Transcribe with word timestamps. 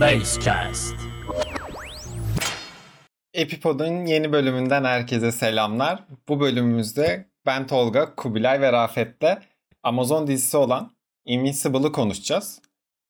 Basecast. 0.00 0.94
Epipod'un 3.34 4.06
yeni 4.06 4.32
bölümünden 4.32 4.84
herkese 4.84 5.32
selamlar. 5.32 6.04
Bu 6.28 6.40
bölümümüzde 6.40 7.26
ben 7.46 7.66
Tolga, 7.66 8.14
Kubilay 8.14 8.60
ve 8.60 8.72
Rafet'te 8.72 9.38
Amazon 9.82 10.26
dizisi 10.26 10.56
olan 10.56 10.90
Invincible'ı 11.24 11.92
konuşacağız. 11.92 12.60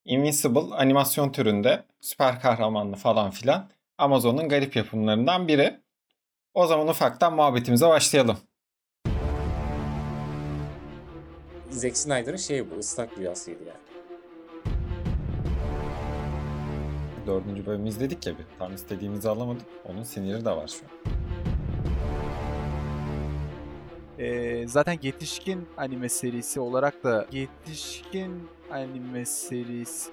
Invincible 0.05 0.75
animasyon 0.75 1.33
türünde 1.33 1.85
süper 2.01 2.41
kahramanlı 2.41 2.97
falan 2.97 3.31
filan 3.31 3.71
Amazon'un 3.99 4.49
garip 4.49 4.77
yapımlarından 4.77 5.49
biri. 5.49 5.81
O 6.55 6.67
zaman 6.67 6.89
ufaktan 6.89 7.35
muhabbetimize 7.35 7.89
başlayalım. 7.89 8.39
Zack 11.71 11.97
Snyder'ın 11.97 12.37
şeyi 12.37 12.71
bu 12.71 12.79
ıslak 12.79 13.19
rüyasıydı 13.19 13.65
yani. 13.65 13.90
Dördüncü 17.31 17.67
bölümü 17.67 17.89
izledik 17.89 18.27
ya 18.27 18.39
bir. 18.39 18.45
Tam 18.59 18.75
istediğimizi 18.75 19.29
alamadık. 19.29 19.67
Onun 19.85 20.03
siniri 20.03 20.45
de 20.45 20.51
var 20.51 20.69
şu 20.69 20.85
an. 20.85 20.91
Ee, 24.19 24.69
zaten 24.69 24.99
yetişkin 25.03 25.69
anime 25.77 26.09
serisi 26.09 26.61
olarak 26.61 27.05
da 27.05 27.27
yetişkin 27.33 28.49
anime 28.71 29.25
serisi. 29.25 30.11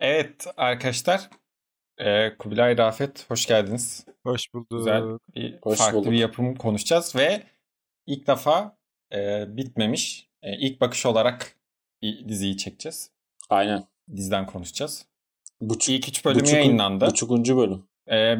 Evet 0.00 0.46
arkadaşlar. 0.56 1.30
Ee, 2.00 2.36
Kubilay 2.38 2.78
Rafet 2.78 3.30
hoş 3.30 3.46
geldiniz. 3.46 4.06
hoş 4.22 4.54
bulduk. 4.54 4.70
Güzel 4.70 5.02
bir 5.34 5.58
Hoş 5.62 5.78
farklı 5.78 5.98
bulduk. 5.98 6.12
bir 6.12 6.16
yapım 6.18 6.54
konuşacağız 6.54 7.16
ve 7.16 7.42
ilk 8.06 8.26
defa 8.26 8.76
e, 9.12 9.44
bitmemiş 9.56 10.28
e, 10.42 10.58
ilk 10.58 10.80
bakış 10.80 11.06
olarak 11.06 11.56
bir 12.02 12.28
diziyi 12.28 12.56
çekeceğiz. 12.56 13.10
Aynen. 13.50 13.84
Diziden 14.16 14.46
konuşacağız. 14.46 15.06
Buçuk, 15.60 15.94
İlk 15.94 16.08
üç 16.08 16.24
bölümü 16.24 16.42
buçuk- 16.42 16.54
yayınlandı. 16.54 17.06
Buçukuncu 17.06 17.56
bölüm. 17.56 17.84
E, 18.10 18.36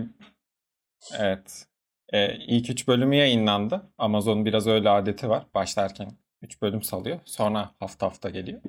evet. 1.18 1.66
E, 2.12 2.34
ilk 2.36 2.70
üç 2.70 2.88
bölümü 2.88 3.16
yayınlandı. 3.16 3.92
Amazon'un 3.98 4.44
biraz 4.44 4.66
öyle 4.66 4.90
adeti 4.90 5.28
var. 5.28 5.46
Başlarken 5.54 6.12
üç 6.42 6.62
bölüm 6.62 6.82
salıyor. 6.82 7.20
Sonra 7.24 7.70
hafta 7.80 8.06
hafta 8.06 8.30
geliyor. 8.30 8.60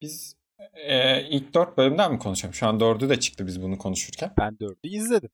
Biz 0.00 0.36
e, 0.74 1.22
ilk 1.22 1.54
dört 1.54 1.76
bölümden 1.78 2.12
mi 2.12 2.18
konuşalım? 2.18 2.54
Şu 2.54 2.66
an 2.66 2.80
dördü 2.80 3.08
de 3.08 3.20
çıktı 3.20 3.46
biz 3.46 3.62
bunu 3.62 3.78
konuşurken. 3.78 4.32
Ben 4.38 4.58
dördü 4.58 4.78
izledim. 4.82 5.30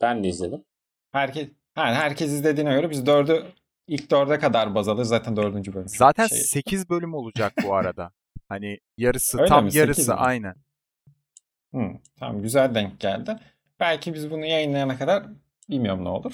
Ben 0.00 0.24
de 0.24 0.28
izledim. 0.28 0.64
Herkes, 1.12 1.48
ha, 1.74 1.94
herkes 1.94 2.30
izlediğine 2.30 2.74
göre 2.74 2.90
biz 2.90 3.06
dördü 3.06 3.46
ilk 3.86 4.10
dörde 4.10 4.38
kadar 4.38 4.74
baz 4.74 4.88
alır. 4.88 5.04
Zaten 5.04 5.36
dördüncü 5.36 5.74
bölüm. 5.74 5.88
Zaten 5.88 6.26
şey- 6.26 6.38
8 6.38 6.88
bölüm 6.90 7.14
olacak 7.14 7.52
bu 7.64 7.74
arada. 7.74 8.12
Hani 8.48 8.78
yarısı 8.98 9.38
Öyle 9.38 9.48
tam 9.48 9.64
mi? 9.64 9.70
Sekiz 9.72 9.80
yarısı 9.80 10.10
mi? 10.10 10.16
aynen. 10.16 10.54
Hı, 11.74 11.80
tamam 12.18 12.42
güzel 12.42 12.74
denk 12.74 13.00
geldi. 13.00 13.36
Belki 13.80 14.14
biz 14.14 14.30
bunu 14.30 14.46
yayınlayana 14.46 14.98
kadar 14.98 15.24
bilmiyorum 15.70 16.04
ne 16.04 16.08
olur. 16.08 16.32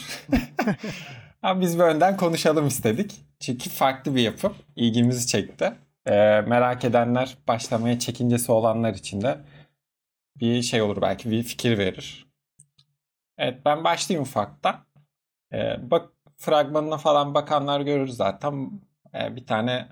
Ama 1.42 1.61
biz 1.61 1.78
bir 1.78 1.83
önden 1.83 2.17
konuşalım 2.17 2.67
istedik. 2.67 3.14
Çünkü 3.41 3.70
farklı 3.70 4.14
bir 4.14 4.20
yapım. 4.20 4.55
ilgimizi 4.77 5.27
çekti. 5.27 5.73
Ee, 6.09 6.41
merak 6.41 6.84
edenler, 6.84 7.39
başlamaya 7.48 7.98
çekincesi 7.98 8.53
olanlar 8.53 8.95
için 8.95 9.20
de 9.20 9.39
bir 10.37 10.62
şey 10.62 10.83
olur 10.83 11.03
belki 11.03 11.31
bir 11.31 11.42
fikir 11.42 11.78
verir. 11.78 12.27
Evet 13.39 13.59
ben 13.64 13.84
başlayayım 13.84 14.23
ufaktan. 14.23 14.86
Ee, 15.53 15.91
bak 15.91 16.12
fragmanına 16.36 16.98
falan 16.98 17.34
bakanlar 17.34 17.81
görür 17.81 18.09
zaten. 18.09 18.70
Ee, 19.14 19.36
bir 19.36 19.47
tane 19.47 19.89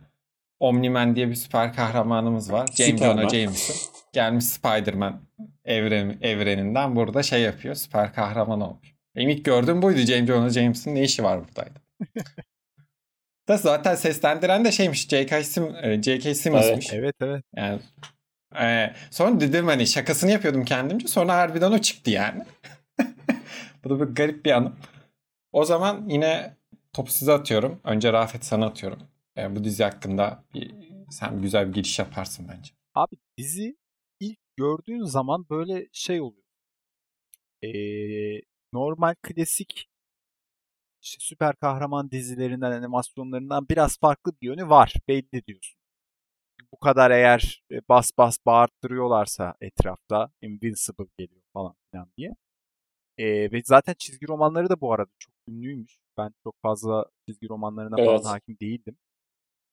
Omni-Man 0.61 1.17
diye 1.17 1.29
bir 1.29 1.35
süper 1.35 1.73
kahramanımız 1.75 2.53
var. 2.53 2.69
James. 2.77 3.01
Jonah 3.01 3.29
Jameson. 3.29 3.77
Gelmiş 4.13 4.45
Spider-Man 4.45 5.21
evren, 5.65 6.19
evreninden 6.23 6.97
burada 6.97 7.23
şey 7.23 7.43
yapıyor. 7.43 7.75
Süper 7.75 8.15
kahraman 8.15 8.61
olmuş. 8.61 8.95
Benim 9.17 9.29
ilk 9.29 9.45
gördüğüm 9.45 9.83
buydu. 9.83 9.99
James 9.99 10.27
Jonah 10.27 10.51
James'in 10.51 10.95
ne 10.95 11.03
işi 11.03 11.25
var 11.25 11.41
buradaydı. 11.45 11.81
da 13.49 13.57
zaten 13.57 13.95
seslendiren 13.95 14.65
de 14.65 14.73
şeymiş. 14.73 15.09
J.K. 15.09 15.45
Sim, 15.45 15.77
e, 15.83 16.03
J.K. 16.03 16.35
Simmons'mış. 16.35 16.93
Evet 16.93 17.15
evet. 17.21 17.45
Yani 17.57 17.81
e, 18.61 18.95
sonra 19.11 19.41
dedim 19.41 19.67
hani 19.67 19.87
şakasını 19.87 20.31
yapıyordum 20.31 20.65
kendimce. 20.65 21.09
Sonra 21.09 21.35
harbiden 21.35 21.73
o 21.73 21.79
çıktı 21.79 22.11
yani. 22.11 22.45
Bu 23.85 23.91
da 23.91 24.01
bir 24.01 24.15
garip 24.15 24.45
bir 24.45 24.51
anım. 24.53 24.77
O 25.53 25.65
zaman 25.65 26.09
yine 26.09 26.57
topu 26.93 27.11
size 27.11 27.33
atıyorum. 27.33 27.81
Önce 27.85 28.13
Rafet 28.13 28.45
sana 28.45 28.67
atıyorum. 28.67 29.03
E, 29.39 29.57
bu 29.57 29.65
dizi 29.65 29.85
hakkında 29.85 30.45
bir, 30.55 30.75
sen 31.11 31.43
güzel 31.43 31.69
bir 31.69 31.73
giriş 31.73 31.99
yaparsın 31.99 32.47
bence. 32.49 32.73
Abi 32.95 33.17
dizi 33.39 33.77
ilk 34.21 34.39
gördüğün 34.57 35.05
zaman 35.05 35.47
böyle 35.51 35.87
şey 35.93 36.21
oluyor. 36.21 36.43
Ee, 37.63 38.41
normal 38.73 39.15
klasik 39.23 39.89
işte 41.03 41.17
süper 41.21 41.57
kahraman 41.57 42.11
dizilerinden, 42.11 42.73
animasyonlarından 42.73 43.69
biraz 43.69 43.99
farklı 43.99 44.33
bir 44.43 44.47
yönü 44.47 44.69
var. 44.69 44.95
Belli 45.09 45.47
diyorsun. 45.47 45.79
Bu 46.73 46.77
kadar 46.79 47.11
eğer 47.11 47.63
e, 47.73 47.81
bas 47.89 48.11
bas 48.19 48.39
bağırttırıyorlarsa 48.47 49.55
etrafta 49.61 50.31
Invincible 50.43 51.07
geliyor 51.19 51.43
falan 51.53 51.75
filan 51.91 52.09
diye. 52.19 52.31
Ee, 53.19 53.53
ve 53.53 53.63
zaten 53.65 53.95
çizgi 53.99 54.29
romanları 54.29 54.69
da 54.71 54.81
bu 54.81 54.93
arada 54.93 55.11
çok 55.19 55.35
ünlüymüş. 55.49 55.99
Ben 56.19 56.35
çok 56.45 56.55
fazla 56.63 57.05
çizgi 57.29 57.49
romanlarına 57.49 57.97
falan 57.97 58.09
Evet. 58.11 58.25
hakim 58.25 58.57
değildim. 58.61 58.97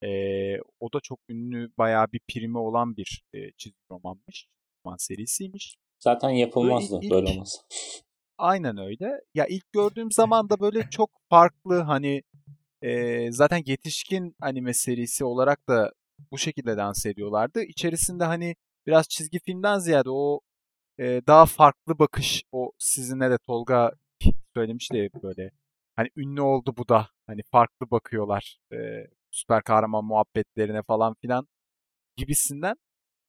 Ee, 0.04 0.58
o 0.80 0.94
da 0.94 1.00
çok 1.04 1.20
ünlü, 1.30 1.72
bayağı 1.78 2.12
bir 2.12 2.20
primi 2.28 2.58
olan 2.58 2.98
bir 2.98 3.24
e, 3.34 3.52
çizgi 3.52 3.80
romanmış. 3.92 4.48
Roman 4.86 4.98
serisiymiş. 4.98 5.76
Zaten 6.00 6.30
yapılmazdı 6.30 6.96
Böyle 6.96 7.06
ilk- 7.06 7.12
böyle 7.14 7.30
olmaz. 7.30 7.66
Aynen 8.38 8.78
öyle. 8.78 9.22
Ya 9.34 9.46
ilk 9.48 9.72
gördüğüm 9.74 10.12
zaman 10.12 10.50
da 10.50 10.60
böyle 10.60 10.90
çok 10.90 11.10
farklı 11.30 11.80
hani 11.82 12.24
e, 12.82 13.32
zaten 13.32 13.64
yetişkin 13.66 14.36
anime 14.42 14.74
serisi 14.74 15.26
olarak 15.26 15.68
da 15.70 15.92
bu 16.32 16.38
şekilde 16.38 16.78
dans 16.78 17.06
ediyorlardı. 17.06 17.64
İçerisinde 17.64 18.24
hani 18.24 18.56
biraz 18.88 19.08
çizgi 19.10 19.40
filmden 19.40 19.80
ziyade 19.80 20.10
o 20.10 20.40
e, 21.00 21.22
daha 21.28 21.46
farklı 21.46 22.00
bakış 22.00 22.44
o 22.52 22.72
sizinle 22.80 23.32
de 23.32 23.38
Tolga 23.38 23.92
söylemişti 24.56 25.10
böyle 25.24 25.52
hani 25.96 26.10
ünlü 26.18 26.42
oldu 26.42 26.74
bu 26.78 26.90
da 26.90 27.10
hani 27.28 27.42
farklı 27.52 27.92
bakıyorlar 27.92 28.58
e, 28.74 29.08
süper 29.32 29.64
kahraman 29.64 30.06
muhabbetlerine 30.06 30.84
falan 30.84 31.16
filan 31.22 31.48
gibisinden 32.18 32.76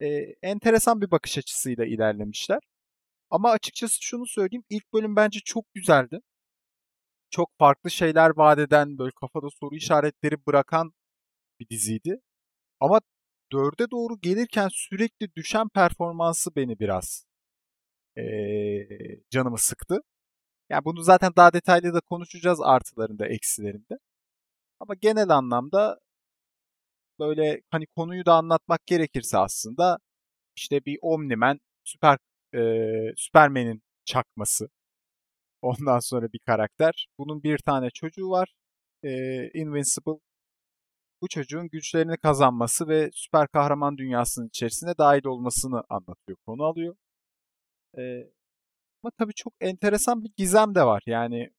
e, 0.00 0.06
enteresan 0.42 1.00
bir 1.00 1.10
bakış 1.10 1.38
açısıyla 1.38 1.84
ilerlemişler. 1.84 2.60
Ama 3.30 3.50
açıkçası 3.50 3.98
şunu 4.02 4.26
söyleyeyim. 4.26 4.64
ilk 4.70 4.92
bölüm 4.92 5.16
bence 5.16 5.40
çok 5.44 5.64
güzeldi. 5.74 6.20
Çok 7.30 7.50
farklı 7.58 7.90
şeyler 7.90 8.30
vaat 8.36 8.58
eden, 8.58 8.98
böyle 8.98 9.10
kafada 9.20 9.46
soru 9.60 9.76
işaretleri 9.76 10.46
bırakan 10.46 10.92
bir 11.60 11.68
diziydi. 11.68 12.20
Ama 12.80 13.00
dörde 13.52 13.90
doğru 13.92 14.20
gelirken 14.22 14.68
sürekli 14.72 15.34
düşen 15.36 15.68
performansı 15.70 16.56
beni 16.56 16.80
biraz 16.80 17.26
eee, 18.16 19.20
canımı 19.30 19.58
sıktı. 19.58 20.00
Yani 20.70 20.84
bunu 20.84 21.02
zaten 21.02 21.32
daha 21.36 21.52
detaylı 21.52 21.94
da 21.94 22.00
konuşacağız 22.00 22.60
artılarında, 22.62 23.28
eksilerinde. 23.28 23.98
Ama 24.80 24.94
genel 24.94 25.30
anlamda 25.30 26.00
böyle 27.18 27.60
hani 27.70 27.86
konuyu 27.96 28.26
da 28.26 28.34
anlatmak 28.34 28.86
gerekirse 28.86 29.38
aslında 29.38 29.98
işte 30.56 30.84
bir 30.86 30.98
Omni-Man 31.02 31.60
süper 31.84 32.18
e, 32.54 32.60
Superman'in 33.16 33.82
çakması. 34.04 34.68
Ondan 35.62 35.98
sonra 35.98 36.32
bir 36.32 36.40
karakter. 36.46 37.06
Bunun 37.18 37.42
bir 37.42 37.58
tane 37.58 37.90
çocuğu 37.90 38.30
var. 38.30 38.54
E, 39.02 39.10
Invincible. 39.54 40.20
Bu 41.22 41.28
çocuğun 41.28 41.68
güçlerini 41.68 42.16
kazanması 42.16 42.88
ve 42.88 43.10
süper 43.14 43.48
kahraman 43.48 43.98
dünyasının 43.98 44.48
içerisine 44.48 44.98
dahil 44.98 45.26
olmasını 45.26 45.82
anlatıyor. 45.88 46.38
Konu 46.46 46.64
alıyor. 46.64 46.96
E, 47.98 48.02
ama 49.02 49.10
tabii 49.18 49.34
çok 49.34 49.54
enteresan 49.60 50.24
bir 50.24 50.32
gizem 50.36 50.74
de 50.74 50.82
var. 50.84 51.02
Yani 51.06 51.50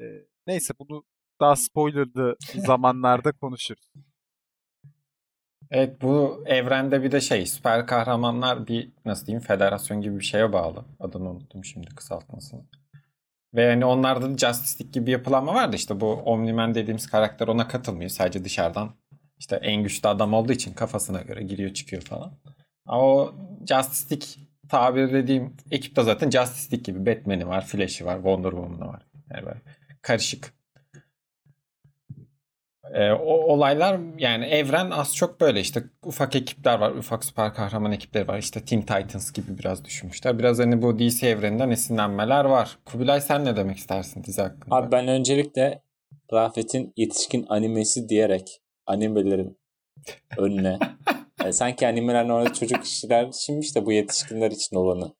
e, 0.00 0.04
neyse 0.46 0.74
bunu 0.78 1.04
daha 1.40 1.56
spoilerlı 1.56 2.36
zamanlarda 2.66 3.32
konuşuruz. 3.32 3.92
Evet 5.70 6.02
bu 6.02 6.44
evrende 6.46 7.02
bir 7.02 7.12
de 7.12 7.20
şey 7.20 7.46
süper 7.46 7.86
kahramanlar 7.86 8.66
bir 8.66 8.92
nasıl 9.04 9.26
diyeyim 9.26 9.42
federasyon 9.42 10.00
gibi 10.00 10.18
bir 10.18 10.24
şeye 10.24 10.52
bağlı. 10.52 10.84
Adını 11.00 11.30
unuttum 11.30 11.64
şimdi 11.64 11.86
kısaltmasını. 11.86 12.60
Ve 13.54 13.70
hani 13.70 13.84
onlarda 13.84 14.30
da 14.30 14.38
Justice 14.38 14.84
League 14.84 15.00
gibi 15.00 15.10
yapılanma 15.10 15.54
vardı 15.54 15.76
işte 15.76 16.00
bu 16.00 16.06
Omni-Man 16.12 16.74
dediğimiz 16.74 17.06
karakter 17.06 17.48
ona 17.48 17.68
katılmıyor. 17.68 18.10
Sadece 18.10 18.44
dışarıdan 18.44 18.94
işte 19.38 19.56
en 19.56 19.82
güçlü 19.82 20.08
adam 20.08 20.34
olduğu 20.34 20.52
için 20.52 20.72
kafasına 20.72 21.22
göre 21.22 21.42
giriyor 21.42 21.74
çıkıyor 21.74 22.02
falan. 22.02 22.32
Ama 22.86 23.02
o 23.02 23.34
Justice 23.68 24.14
League 24.14 24.28
tabir 24.68 25.12
dediğim 25.12 25.56
ekipte 25.70 26.02
zaten 26.02 26.30
Justice 26.30 26.76
League 26.76 26.92
gibi 26.92 27.06
Batman'i 27.06 27.46
var, 27.48 27.66
Flash'i 27.66 28.06
var, 28.06 28.16
Wonder 28.16 28.50
Woman'ı 28.50 28.88
var. 28.88 29.02
Yani 29.30 29.46
böyle 29.46 29.60
karışık. 30.02 30.59
Ee, 32.94 33.12
o 33.12 33.32
olaylar 33.52 34.00
yani 34.18 34.44
evren 34.44 34.90
az 34.90 35.16
çok 35.16 35.40
böyle 35.40 35.60
işte 35.60 35.82
ufak 36.04 36.36
ekipler 36.36 36.78
var. 36.78 36.90
Ufak 36.90 37.24
süper 37.24 37.54
kahraman 37.54 37.92
ekipleri 37.92 38.28
var. 38.28 38.38
İşte 38.38 38.64
Teen 38.64 38.80
Titans 38.80 39.32
gibi 39.32 39.58
biraz 39.58 39.84
düşünmüşler. 39.84 40.38
Biraz 40.38 40.58
hani 40.58 40.82
bu 40.82 40.98
DC 40.98 41.28
evreninden 41.28 41.70
esinlenmeler 41.70 42.44
var. 42.44 42.78
Kubilay 42.84 43.20
sen 43.20 43.44
ne 43.44 43.56
demek 43.56 43.76
istersin 43.76 44.24
dizi 44.24 44.42
hakkında? 44.42 44.74
Abi 44.74 44.92
ben 44.92 45.08
öncelikle 45.08 45.82
Rafet'in 46.32 46.92
yetişkin 46.96 47.46
animesi 47.48 48.08
diyerek 48.08 48.60
animelerin 48.86 49.58
önüne 50.38 50.78
yani 51.42 51.52
sanki 51.52 51.86
animeler 51.86 52.28
normalde 52.28 52.52
çocuk 52.52 52.84
işler 52.84 53.26
içinmiş 53.26 53.76
de 53.76 53.86
bu 53.86 53.92
yetişkinler 53.92 54.50
için 54.50 54.76
olanı 54.76 55.14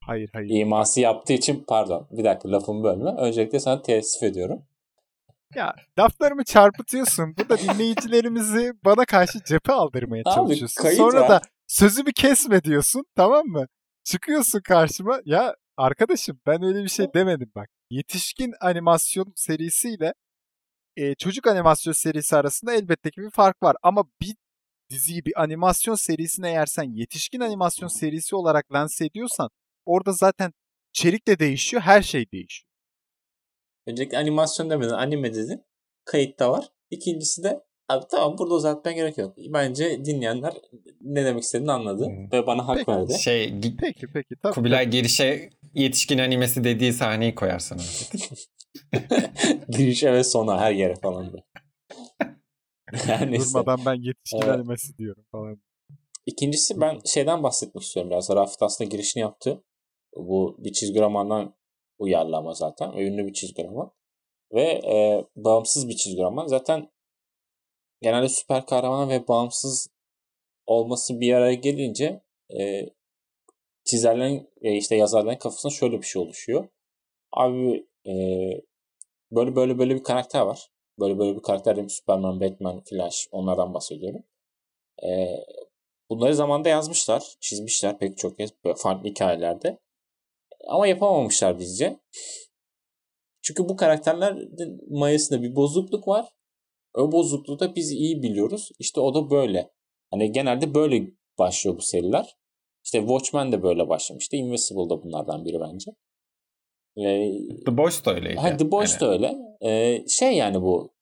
Hayır 0.00 0.30
hayır. 0.32 0.50
iması 0.50 1.00
yaptığı 1.00 1.32
için 1.32 1.64
pardon 1.68 2.08
bir 2.10 2.24
dakika 2.24 2.52
lafımı 2.52 2.84
bölme. 2.84 3.10
Öncelikle 3.10 3.60
sana 3.60 3.82
teessüf 3.82 4.22
ediyorum. 4.22 4.62
Ya 5.56 5.74
laflarımı 5.98 6.44
çarpıtıyorsun. 6.44 7.36
Burada 7.36 7.58
dinleyicilerimizi 7.58 8.72
bana 8.84 9.04
karşı 9.04 9.38
cephe 9.44 9.72
aldırmaya 9.72 10.22
Abi, 10.26 10.34
çalışıyorsun. 10.34 10.82
kayıt 10.82 10.98
Sonra 10.98 11.20
var. 11.20 11.28
da 11.28 11.40
sözümü 11.66 12.12
kesme 12.12 12.64
diyorsun 12.64 13.04
tamam 13.16 13.46
mı? 13.46 13.66
Çıkıyorsun 14.04 14.60
karşıma. 14.60 15.20
Ya 15.24 15.54
arkadaşım 15.76 16.40
ben 16.46 16.62
öyle 16.62 16.84
bir 16.84 16.88
şey 16.88 17.06
demedim 17.14 17.52
bak. 17.54 17.68
Yetişkin 17.90 18.52
animasyon 18.60 19.32
serisiyle 19.36 20.14
e, 20.96 21.14
çocuk 21.14 21.46
animasyon 21.46 21.92
serisi 21.92 22.36
arasında 22.36 22.72
elbette 22.72 23.10
ki 23.10 23.20
bir 23.20 23.30
fark 23.30 23.62
var. 23.62 23.76
Ama 23.82 24.04
bir 24.20 24.36
diziyi 24.90 25.24
bir 25.24 25.42
animasyon 25.42 25.94
serisine 25.94 26.48
eğer 26.50 26.66
sen 26.66 26.84
yetişkin 26.84 27.40
animasyon 27.40 27.88
serisi 27.88 28.36
olarak 28.36 28.72
lanse 28.72 29.04
ediyorsan 29.06 29.48
orada 29.84 30.12
zaten 30.12 30.52
içerik 30.94 31.28
de 31.28 31.38
değişiyor, 31.38 31.82
her 31.82 32.02
şey 32.02 32.30
değişiyor. 32.32 32.65
Öncelikle 33.86 34.18
animasyon 34.18 34.70
demeden 34.70 34.94
anime 34.94 35.34
dedin. 35.34 35.62
Kayıtta 36.04 36.50
var. 36.52 36.68
İkincisi 36.90 37.42
de 37.42 37.64
abi 37.88 38.04
tamam 38.10 38.38
burada 38.38 38.54
uzatmaya 38.54 38.94
gerek 38.94 39.18
yok. 39.18 39.36
Bence 39.48 40.04
dinleyenler 40.04 40.54
ne 41.00 41.24
demek 41.24 41.42
istediğini 41.42 41.72
anladı 41.72 42.06
Hmm. 42.06 42.32
ve 42.32 42.46
bana 42.46 42.68
hak 42.68 42.76
Peki. 42.78 42.90
verdi. 42.90 43.18
Şey 43.18 43.54
Peki 43.80 44.06
peki. 44.14 44.34
Tabii, 44.42 44.54
Kubilay 44.54 44.90
girişe 44.90 45.50
yetişkin 45.74 46.18
animesi 46.18 46.64
dediği 46.64 46.92
sahneyi 46.92 47.34
koyarsın. 47.34 47.80
Girişe 49.68 50.12
ve 50.12 50.24
sona 50.24 50.60
her 50.60 50.72
yere 50.72 50.94
falan 50.94 51.32
da. 51.32 51.36
Neyse. 53.26 53.44
Durmadan 53.54 53.80
ben 53.86 53.94
yetişkin 53.94 54.38
Evet. 54.42 54.48
animesi 54.48 54.98
diyorum 54.98 55.24
falan. 55.32 55.62
İkincisi 56.26 56.80
ben 56.80 56.98
şeyden 57.06 57.42
bahsetmek 57.42 57.84
istiyorum 57.84 58.10
biraz. 58.10 58.30
Rafet 58.30 58.62
aslında 58.62 58.88
girişini 58.90 59.20
yaptı. 59.20 59.64
Bu 60.16 60.56
bir 60.58 60.72
çizgi 60.72 61.00
romandan 61.00 61.54
uyarlama 61.98 62.54
zaten. 62.54 62.92
Ünlü 62.92 63.26
bir 63.26 63.32
çizgi 63.32 63.64
roman. 63.64 63.92
Ve 64.52 64.62
e, 64.62 65.24
bağımsız 65.36 65.88
bir 65.88 65.96
çizgi 65.96 66.22
roman. 66.22 66.46
Zaten 66.46 66.90
genelde 68.02 68.28
süper 68.28 68.66
kahraman 68.66 69.08
ve 69.10 69.28
bağımsız 69.28 69.88
olması 70.66 71.20
bir 71.20 71.32
araya 71.32 71.54
gelince 71.54 72.22
e, 72.58 72.90
çizerlerin 73.84 74.50
ve 74.62 74.76
işte 74.76 74.96
yazarların 74.96 75.38
kafasında 75.38 75.72
şöyle 75.72 75.98
bir 75.98 76.06
şey 76.06 76.22
oluşuyor. 76.22 76.68
Abi 77.32 77.86
e, 78.06 78.14
böyle 79.30 79.56
böyle 79.56 79.78
böyle 79.78 79.94
bir 79.94 80.02
karakter 80.02 80.40
var. 80.40 80.70
Böyle 81.00 81.18
böyle 81.18 81.36
bir 81.36 81.42
karakter 81.42 81.76
dedim 81.76 81.90
Superman, 81.90 82.40
Batman, 82.40 82.82
Flash 82.84 83.28
onlardan 83.32 83.74
bahsediyorum. 83.74 84.22
E, 85.04 85.26
bunları 86.10 86.34
zamanda 86.34 86.68
yazmışlar, 86.68 87.34
çizmişler 87.40 87.98
pek 87.98 88.18
çok 88.18 88.38
kez 88.38 88.50
farklı 88.76 89.08
hikayelerde. 89.08 89.78
Ama 90.66 90.86
yapamamışlar 90.86 91.58
bizce. 91.58 92.00
Çünkü 93.42 93.68
bu 93.68 93.76
karakterlerin 93.76 94.80
mayasında 94.98 95.42
bir 95.42 95.56
bozukluk 95.56 96.08
var. 96.08 96.28
O 96.94 97.12
bozukluğu 97.12 97.60
da 97.60 97.74
biz 97.74 97.92
iyi 97.92 98.22
biliyoruz. 98.22 98.70
İşte 98.78 99.00
o 99.00 99.14
da 99.14 99.30
böyle. 99.30 99.70
Hani 100.10 100.32
genelde 100.32 100.74
böyle 100.74 101.10
başlıyor 101.38 101.76
bu 101.76 101.82
seriler. 101.82 102.36
İşte 102.84 102.98
Watchmen 102.98 103.52
de 103.52 103.62
böyle 103.62 103.88
başlamıştı. 103.88 104.36
Invincible 104.36 104.90
da 104.90 105.02
bunlardan 105.02 105.44
biri 105.44 105.60
bence. 105.60 105.90
Ve 106.96 107.32
The 107.66 107.76
Boys 107.76 108.04
da 108.04 108.14
öyleydi. 108.14 108.40
Ha, 108.40 108.56
The 108.56 108.70
Boys 108.70 108.92
Yani 108.92 109.00
da 109.00 109.12
öyle. 109.12 109.36
Ee, 109.60 110.08
şey 110.08 110.32
yani 110.32 110.62
bu 110.62 110.94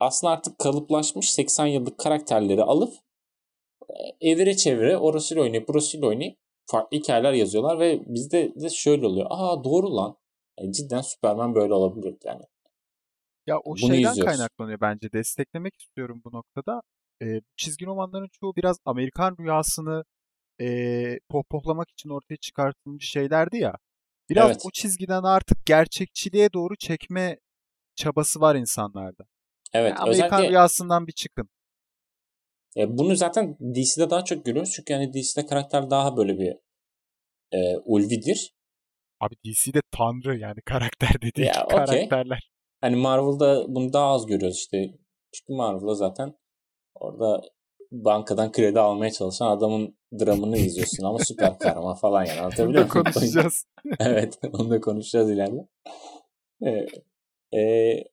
aslında 0.00 0.32
artık 0.32 0.58
kalıplaşmış 0.58 1.30
80 1.30 1.66
yıllık 1.66 1.98
karakterleri 1.98 2.62
alıp 2.62 2.94
e, 3.88 4.30
evire 4.30 4.56
çevire 4.56 4.98
orasıyla 4.98 5.42
oynayıp 5.42 5.68
burasıyla 5.68 6.08
oynayıp 6.08 6.38
farklı 6.66 6.98
hikayeler 6.98 7.32
yazıyorlar 7.32 7.78
ve 7.78 8.02
bizde 8.06 8.54
de 8.54 8.68
şöyle 8.70 9.06
oluyor. 9.06 9.26
Aa 9.30 9.64
doğru 9.64 9.96
lan. 9.96 10.16
E, 10.58 10.72
cidden 10.72 11.00
Superman 11.00 11.54
böyle 11.54 11.74
olabilir 11.74 12.16
yani. 12.24 12.42
Ya 13.46 13.58
o 13.58 13.64
Bunu 13.64 13.76
şeyden 13.78 14.10
izliyoruz. 14.10 14.24
kaynaklanıyor 14.24 14.80
bence. 14.80 15.12
Desteklemek 15.12 15.80
istiyorum 15.80 16.22
bu 16.24 16.32
noktada. 16.36 16.80
Ee, 17.22 17.40
çizgi 17.56 17.86
romanların 17.86 18.28
çoğu 18.32 18.56
biraz 18.56 18.76
Amerikan 18.84 19.36
rüyasını 19.40 20.04
e, 20.60 21.18
pohpohlamak 21.28 21.90
için 21.90 22.08
ortaya 22.10 22.36
çıkartılmış 22.36 23.10
şeylerdi 23.10 23.56
ya. 23.56 23.74
Biraz 24.30 24.50
Evet. 24.50 24.62
o 24.66 24.70
çizgiden 24.70 25.22
artık 25.22 25.66
gerçekçiliğe 25.66 26.52
doğru 26.52 26.76
çekme 26.76 27.38
çabası 27.96 28.40
var 28.40 28.54
insanlarda. 28.56 29.24
Evet 29.72 29.90
Yani 29.90 29.98
Amerikan 29.98 30.28
özellikle 30.28 30.48
rüyasından 30.48 31.06
bir 31.06 31.12
çıkın. 31.12 31.48
E, 32.76 32.98
bunu 32.98 33.16
zaten 33.16 33.56
DC'de 33.60 34.10
daha 34.10 34.24
çok 34.24 34.44
görüyoruz. 34.44 34.72
Çünkü 34.76 34.92
yani 34.92 35.12
DC'de 35.12 35.46
karakter 35.46 35.90
daha 35.90 36.16
böyle 36.16 36.38
bir 36.38 36.56
e, 37.52 37.76
ulvidir. 37.84 38.54
Abi 39.20 39.34
DC'de 39.34 39.80
tanrı 39.90 40.38
yani 40.38 40.60
karakter 40.66 41.10
dediği 41.22 41.46
Ya, 41.46 41.64
okey. 41.64 41.76
karakterler. 41.76 42.50
Hani 42.80 42.96
Marvel'da 42.96 43.64
bunu 43.74 43.92
daha 43.92 44.06
az 44.06 44.26
görüyoruz 44.26 44.56
işte. 44.56 44.94
Çünkü 45.32 45.52
Marvel'da 45.52 45.94
zaten 45.94 46.34
orada 46.94 47.42
bankadan 47.92 48.52
kredi 48.52 48.80
almaya 48.80 49.10
çalışan 49.10 49.46
adamın 49.50 49.96
dramını 50.20 50.56
izliyorsun 50.56 51.04
ama 51.04 51.18
süper 51.18 51.58
kahraman 51.58 51.94
falan 51.94 52.24
yani 52.24 52.40
anlatabiliyor 52.40 52.92
muyum? 52.92 53.04
konuşacağız. 53.04 53.66
evet 54.00 54.38
onu 54.52 54.70
da 54.70 54.80
konuşacağız 54.80 55.30
ileride. 55.30 55.68
Ee, 56.66 56.86
e, 57.58 58.04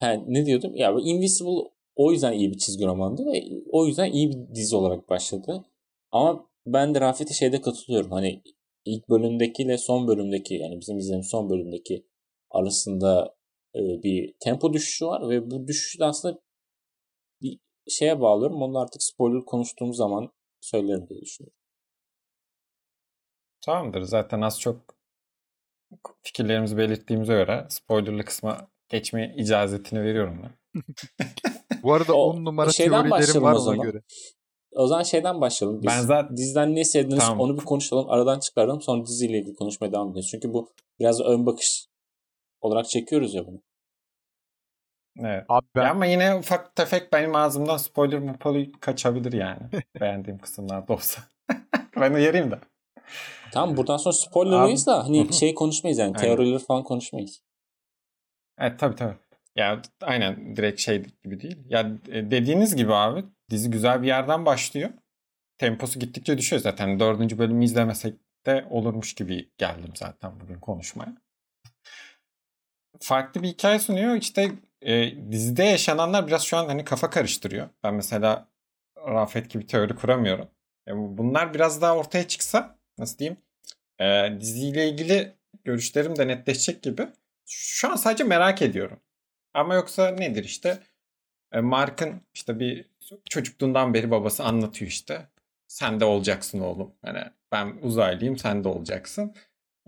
ha, 0.00 0.12
ne 0.26 0.46
diyordum? 0.46 0.72
Ya 0.74 0.94
bu 0.94 1.00
Invisible 1.00 1.70
o 1.96 2.12
yüzden 2.12 2.32
iyi 2.32 2.50
bir 2.50 2.58
çizgi 2.58 2.86
romandı 2.86 3.26
ve 3.26 3.42
o 3.70 3.86
yüzden 3.86 4.12
iyi 4.12 4.30
bir 4.30 4.54
dizi 4.54 4.76
olarak 4.76 5.08
başladı. 5.08 5.64
Ama 6.12 6.48
ben 6.66 6.94
de 6.94 7.00
Rafet'e 7.00 7.34
şeyde 7.34 7.60
katılıyorum. 7.60 8.10
Hani 8.10 8.42
ilk 8.84 9.08
bölümdekiyle 9.08 9.78
son 9.78 10.08
bölümdeki 10.08 10.54
yani 10.54 10.80
bizim 10.80 10.98
izlediğimiz 10.98 11.28
son 11.28 11.50
bölümdeki 11.50 12.06
arasında 12.50 13.36
e, 13.74 13.80
bir 14.02 14.34
tempo 14.40 14.72
düşüşü 14.72 15.06
var 15.06 15.28
ve 15.28 15.50
bu 15.50 15.68
düşüşü 15.68 15.98
de 15.98 16.04
aslında 16.04 16.40
bir 17.42 17.58
şeye 17.88 18.20
bağlıyorum. 18.20 18.62
Onu 18.62 18.78
artık 18.78 19.02
spoiler 19.02 19.44
konuştuğumuz 19.44 19.96
zaman 19.96 20.32
söylerim 20.60 21.08
diye 21.08 21.20
düşünüyorum. 21.20 21.58
Tamamdır. 23.60 24.02
Zaten 24.02 24.40
az 24.40 24.60
çok 24.60 24.94
fikirlerimizi 26.22 26.76
belirttiğimize 26.76 27.32
göre 27.32 27.66
spoilerlı 27.68 28.24
kısma 28.24 28.68
geçme 28.88 29.34
icazetini 29.36 30.02
veriyorum 30.02 30.42
ben. 30.42 30.82
Bu 31.84 31.94
arada 31.94 32.14
O- 32.14 32.30
10 32.30 32.44
numara 32.44 32.72
şeyden 32.72 32.90
teorilerim 32.90 33.10
başlayalım 33.10 33.42
var 33.42 33.52
o 33.52 33.54
ona 33.54 33.60
zaman. 33.64 33.86
göre. 33.86 34.02
O 34.76 34.86
zaman 34.86 35.02
şeyden 35.02 35.40
başlayalım. 35.40 35.82
Biz 35.82 35.88
Ben 35.88 36.00
zaten- 36.00 36.36
diziden 36.36 36.74
ne 36.74 36.84
sevdiniz 36.84 37.18
Tamam. 37.18 37.40
onu 37.40 37.58
bir 37.60 37.64
konuşalım. 37.64 38.10
Aradan 38.10 38.40
çıkaralım 38.40 38.80
sonra 38.82 39.06
diziyle 39.06 39.38
ilgili 39.38 39.54
konuşmaya 39.54 39.92
devam 39.92 40.10
edelim. 40.10 40.26
Çünkü 40.30 40.52
bu 40.52 40.72
biraz 41.00 41.20
ön 41.20 41.46
bakış 41.46 41.86
olarak 42.60 42.88
çekiyoruz 42.88 43.34
ya 43.34 43.46
bunu. 43.46 43.62
Evet. 45.18 45.44
Abi 45.48 45.66
ben 45.76 45.84
Ya 45.84 45.90
ama 45.90 46.06
yine 46.06 46.34
ufak 46.34 46.76
tefek 46.76 47.12
benim 47.12 47.34
ağzımdan 47.36 47.76
spoiler 47.76 48.20
mupalı 48.20 48.72
kaçabilir 48.80 49.32
yani. 49.32 49.60
Beğendiğim 50.00 50.38
kısımlarda 50.38 50.92
olsa. 50.92 51.22
ben 52.00 52.14
uyarayım 52.14 52.50
da. 52.50 52.60
Tamam 53.52 53.76
buradan 53.76 53.96
sonra 53.96 54.12
spoilerlayız 54.12 54.86
da 54.86 54.98
Hı 54.98 55.02
hani 55.02 55.32
şey 55.32 55.54
konuşmayız 55.54 55.98
yani. 55.98 56.16
Teorileri 56.16 56.58
falan 56.58 56.84
konuşmayız. 56.84 57.40
Evet 58.58 58.78
tabii 58.80 58.96
tabii. 58.96 59.16
Ya 59.56 59.82
aynen 60.00 60.56
direkt 60.56 60.80
şey 60.80 61.02
gibi 61.24 61.40
değil. 61.40 61.58
Ya 61.68 61.80
e, 62.08 62.30
dediğiniz 62.30 62.76
gibi 62.76 62.94
abi 62.94 63.24
dizi 63.50 63.70
güzel 63.70 64.02
bir 64.02 64.06
yerden 64.06 64.46
başlıyor. 64.46 64.90
Temposu 65.58 66.00
gittikçe 66.00 66.38
düşüyor 66.38 66.62
zaten. 66.62 67.00
Dördüncü 67.00 67.38
bölümü 67.38 67.64
izlemesek 67.64 68.14
de 68.46 68.66
olurmuş 68.70 69.14
gibi 69.14 69.50
geldim 69.58 69.92
zaten 69.96 70.40
bugün 70.40 70.60
konuşmaya. 70.60 71.16
Farklı 73.00 73.42
bir 73.42 73.48
hikaye 73.48 73.78
sunuyor. 73.78 74.14
İşte 74.16 74.52
e, 74.82 75.12
dizide 75.32 75.64
yaşananlar 75.64 76.26
biraz 76.26 76.42
şu 76.42 76.56
an 76.56 76.66
hani 76.66 76.84
kafa 76.84 77.10
karıştırıyor. 77.10 77.68
Ben 77.82 77.94
mesela 77.94 78.48
Rafet 79.08 79.50
gibi 79.50 79.66
teori 79.66 79.94
kuramıyorum. 79.96 80.48
E, 80.88 80.96
bu- 80.96 81.18
bunlar 81.18 81.54
biraz 81.54 81.82
daha 81.82 81.96
ortaya 81.96 82.28
çıksa 82.28 82.78
nasıl 82.98 83.18
diyeyim 83.18 83.36
e, 84.00 84.40
diziyle 84.40 84.88
ilgili 84.88 85.32
görüşlerim 85.64 86.16
de 86.16 86.28
netleşecek 86.28 86.82
gibi. 86.82 87.08
Şu 87.46 87.92
an 87.92 87.96
sadece 87.96 88.24
merak 88.24 88.62
ediyorum. 88.62 89.00
Ama 89.54 89.74
yoksa 89.74 90.10
nedir 90.10 90.44
işte? 90.44 90.78
E, 91.52 91.60
Mark'ın 91.60 92.20
işte 92.34 92.58
bir 92.60 92.90
çocukluğundan 93.30 93.94
beri 93.94 94.10
babası 94.10 94.44
anlatıyor 94.44 94.90
işte. 94.90 95.28
Sen 95.68 96.00
de 96.00 96.04
olacaksın 96.04 96.60
oğlum. 96.60 96.92
Hani 97.02 97.20
ben 97.52 97.74
uzaylıyım 97.82 98.38
sen 98.38 98.64
de 98.64 98.68
olacaksın. 98.68 99.34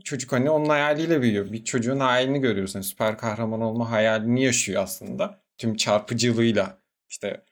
Çocuk 0.05 0.33
hani 0.33 0.51
onun 0.51 0.69
hayaliyle 0.69 1.23
büyüyor. 1.23 1.53
Bir 1.53 1.65
çocuğun 1.65 2.01
hayalini 2.01 2.41
görüyoruz. 2.41 2.75
Yani 2.75 2.85
süper 2.85 3.19
kahraman 3.19 3.61
olma 3.61 3.91
hayalini 3.91 4.45
yaşıyor 4.45 4.83
aslında. 4.83 5.41
Tüm 5.59 5.77
çarpıcılığıyla 5.77 6.79
işte 7.09 7.45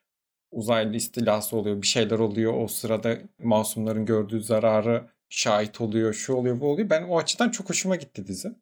uzaylı 0.51 0.97
istilası 0.97 1.57
oluyor, 1.57 1.83
bir 1.83 1.87
şeyler 1.87 2.19
oluyor. 2.19 2.55
O 2.55 2.69
sırada 2.69 3.19
masumların 3.39 4.07
gördüğü 4.07 4.41
zararı 4.41 5.11
şahit 5.29 5.81
oluyor, 5.81 6.15
şu 6.15 6.35
oluyor, 6.35 6.61
bu 6.61 6.71
oluyor. 6.71 6.91
Ben 6.91 7.03
o 7.03 7.19
açıdan 7.19 7.51
çok 7.51 7.71
hoşuma 7.71 7.97
gitti 7.97 8.27
dizi. 8.27 8.53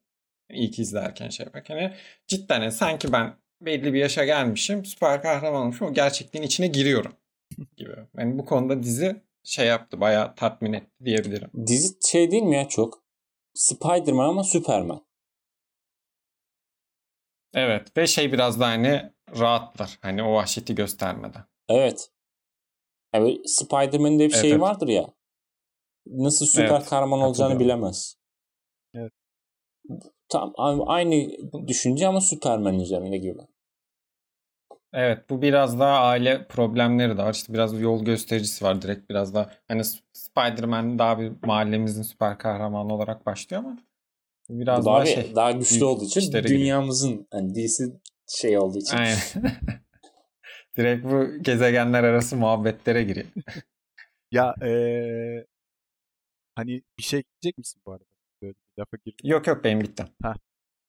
İlk 0.50 0.78
izlerken 0.78 1.28
şey 1.28 1.46
bak. 1.54 1.70
Hani 1.70 1.94
cidden 2.26 2.60
yani 2.60 2.72
sanki 2.72 3.12
ben 3.12 3.34
belli 3.66 3.92
bir 3.94 3.98
yaşa 3.98 4.24
gelmişim, 4.24 4.84
süper 4.84 5.22
kahraman 5.22 5.62
olmuşum. 5.62 5.86
O 5.86 5.94
gerçekliğin 5.94 6.44
içine 6.44 6.66
giriyorum 6.66 7.12
gibi. 7.76 7.96
Yani 8.18 8.38
bu 8.38 8.44
konuda 8.44 8.82
dizi 8.82 9.22
şey 9.44 9.66
yaptı, 9.66 10.00
bayağı 10.00 10.34
tatmin 10.34 10.72
etti 10.72 11.04
diyebilirim. 11.04 11.50
Dizi 11.66 11.94
şey 12.10 12.30
değil 12.30 12.42
mi 12.42 12.56
ya 12.56 12.68
çok? 12.68 13.02
Spider-Man 13.54 14.28
ama 14.28 14.44
Superman. 14.44 15.06
Evet 17.54 17.96
ve 17.96 18.06
şey 18.06 18.32
biraz 18.32 18.60
da 18.60 18.66
hani 18.66 19.12
rahatlar. 19.38 19.98
Hani 20.02 20.22
o 20.22 20.32
vahşeti 20.32 20.74
göstermeden. 20.74 21.44
Evet. 21.68 22.10
Yani 23.14 23.48
Spider-Man'in 23.48 24.18
de 24.18 24.28
bir 24.28 24.34
Evet, 24.34 24.42
şey 24.42 24.50
evet. 24.50 24.60
vardır 24.60 24.88
ya. 24.88 25.06
Nasıl 26.06 26.46
süper 26.46 26.76
Evet, 26.76 26.88
kahraman 26.88 27.20
olacağını 27.20 27.60
bilemez. 27.60 28.16
Evet. 28.94 29.12
Tam 30.28 30.52
aynı 30.86 31.28
düşünce 31.68 32.06
ama 32.06 32.20
Superman 32.20 32.80
üzerinde 32.80 33.18
gibi. 33.18 33.40
Evet 34.92 35.30
bu 35.30 35.42
biraz 35.42 35.80
daha 35.80 35.98
aile 35.98 36.46
problemleri 36.46 37.18
de 37.18 37.22
var. 37.22 37.34
İşte 37.34 37.52
biraz 37.52 37.80
yol 37.80 38.04
göstericisi 38.04 38.64
var 38.64 38.82
direkt 38.82 39.10
biraz 39.10 39.34
da 39.34 39.50
hani 39.68 39.82
Spider-Man 40.12 40.98
daha 40.98 41.18
bir 41.18 41.32
mahallemizin 41.46 42.02
süper 42.02 42.38
kahramanı 42.38 42.94
olarak 42.94 43.26
başlıyor 43.26 43.62
ama 43.64 43.78
biraz 44.50 44.86
daha, 44.86 44.96
daha, 44.96 45.06
şey. 45.06 45.34
daha 45.34 45.52
güçlü 45.52 45.84
olduğu 45.84 46.04
için 46.04 46.32
dünyamızın 46.32 47.26
hani 47.30 47.54
DC 47.54 47.84
şey 48.26 48.58
olduğu 48.58 48.78
için. 48.78 48.96
Aynen. 48.96 49.18
direkt 50.76 51.04
bu 51.04 51.42
gezegenler 51.42 52.04
arası 52.04 52.36
muhabbetlere 52.36 53.02
giriyor. 53.02 53.26
Ya 54.32 54.54
eee, 54.62 55.46
hani 56.54 56.82
bir 56.98 57.02
şey 57.02 57.22
diyecek 57.22 57.58
misin 57.58 57.82
bu 57.86 57.92
arada? 57.92 58.04
Böyle 58.42 58.54
bir 58.54 58.80
lafa 58.80 58.96
girdim. 59.04 59.30
Yok 59.30 59.46
yok 59.46 59.64
benim 59.64 59.80
bitti. 59.80 60.04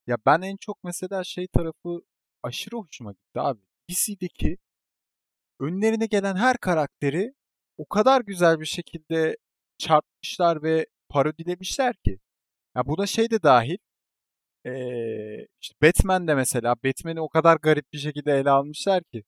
Ya 0.08 0.18
ben 0.26 0.42
en 0.42 0.58
çok 0.58 0.84
mesela 0.84 1.24
şey 1.24 1.48
tarafı 1.48 2.02
aşırı 2.44 2.76
hoşuma 2.76 3.12
gitti 3.12 3.40
abi. 3.40 3.60
DC'deki 3.94 4.58
önlerine 5.60 6.06
gelen 6.06 6.36
her 6.36 6.58
karakteri 6.58 7.34
o 7.78 7.86
kadar 7.86 8.22
güzel 8.22 8.60
bir 8.60 8.66
şekilde 8.66 9.38
çarpmışlar 9.78 10.64
ve 10.64 10.88
parodilemişler 11.10 11.96
ki. 11.96 12.20
Ya 12.76 12.86
buna 12.88 13.06
şey 13.06 13.30
de 13.32 13.44
dahil. 13.44 13.78
Ee, 14.66 15.48
işte 15.62 15.76
Batman 15.84 16.28
de 16.28 16.36
mesela 16.36 16.76
Batman'i 16.86 17.22
o 17.22 17.30
kadar 17.30 17.58
garip 17.58 17.94
bir 17.94 17.98
şekilde 17.98 18.32
ele 18.34 18.50
almışlar 18.50 19.04
ki. 19.04 19.24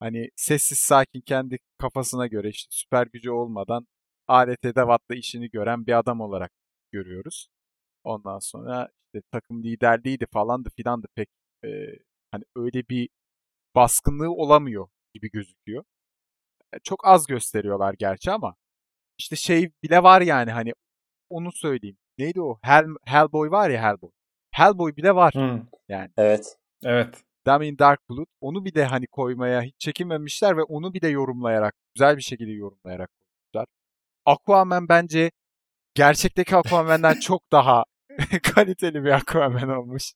Hani 0.00 0.28
sessiz 0.36 0.78
sakin 0.78 1.20
kendi 1.20 1.58
kafasına 1.78 2.26
göre 2.26 2.48
işte 2.48 2.68
süper 2.70 3.06
gücü 3.06 3.30
olmadan 3.30 3.86
alet 4.28 4.64
edevatla 4.64 5.14
işini 5.14 5.50
gören 5.50 5.86
bir 5.86 5.98
adam 5.98 6.20
olarak 6.20 6.52
görüyoruz. 6.92 7.48
Ondan 8.04 8.38
sonra 8.38 8.88
işte 9.06 9.22
takım 9.32 9.62
liderliğiydi 9.64 10.26
falandı 10.32 10.70
filandı 10.76 11.06
pek 11.16 11.28
e, 11.64 11.68
hani 12.32 12.44
öyle 12.56 12.88
bir 12.90 13.08
baskınlığı 13.74 14.30
olamıyor 14.30 14.88
gibi 15.14 15.30
gözüküyor. 15.30 15.84
E, 16.72 16.78
Çok 16.78 17.06
az 17.06 17.26
gösteriyorlar 17.26 17.94
gerçi 17.98 18.30
ama 18.30 18.54
işte 19.18 19.36
şey 19.36 19.70
bile 19.82 20.02
var 20.02 20.20
yani 20.20 20.50
hani 20.50 20.72
onu 21.30 21.52
söyleyeyim. 21.52 21.96
Neydi 22.18 22.40
o? 22.42 22.58
Hell, 22.62 22.84
Hellboy 23.04 23.50
var 23.50 23.70
ya 23.70 23.82
Hellboy. 23.82 24.10
Hellboy 24.50 24.96
bile 24.96 25.14
var. 25.14 25.34
Hı, 25.34 25.62
Evet. 26.16 26.56
evet. 26.84 27.24
Damien 27.46 27.78
Darkblood. 27.78 28.26
Onu 28.40 28.64
bir 28.64 28.74
de 28.74 28.84
hani 28.84 29.06
koymaya 29.06 29.62
hiç 29.62 29.74
çekinmemişler 29.78 30.56
ve 30.56 30.62
onu 30.62 30.94
bir 30.94 31.00
de 31.00 31.08
yorumlayarak, 31.08 31.74
güzel 31.94 32.16
bir 32.16 32.22
şekilde 32.22 32.50
yorumlayarak 32.50 33.10
koymuşlar. 33.20 33.66
Aquaman 34.24 34.88
bence 34.88 35.30
gerçekteki 35.94 36.56
Aquaman'dan 36.56 37.14
çok 37.20 37.52
daha 37.52 37.84
kaliteli 38.42 39.04
bir 39.04 39.10
Aquaman 39.10 39.68
olmuş. 39.68 40.12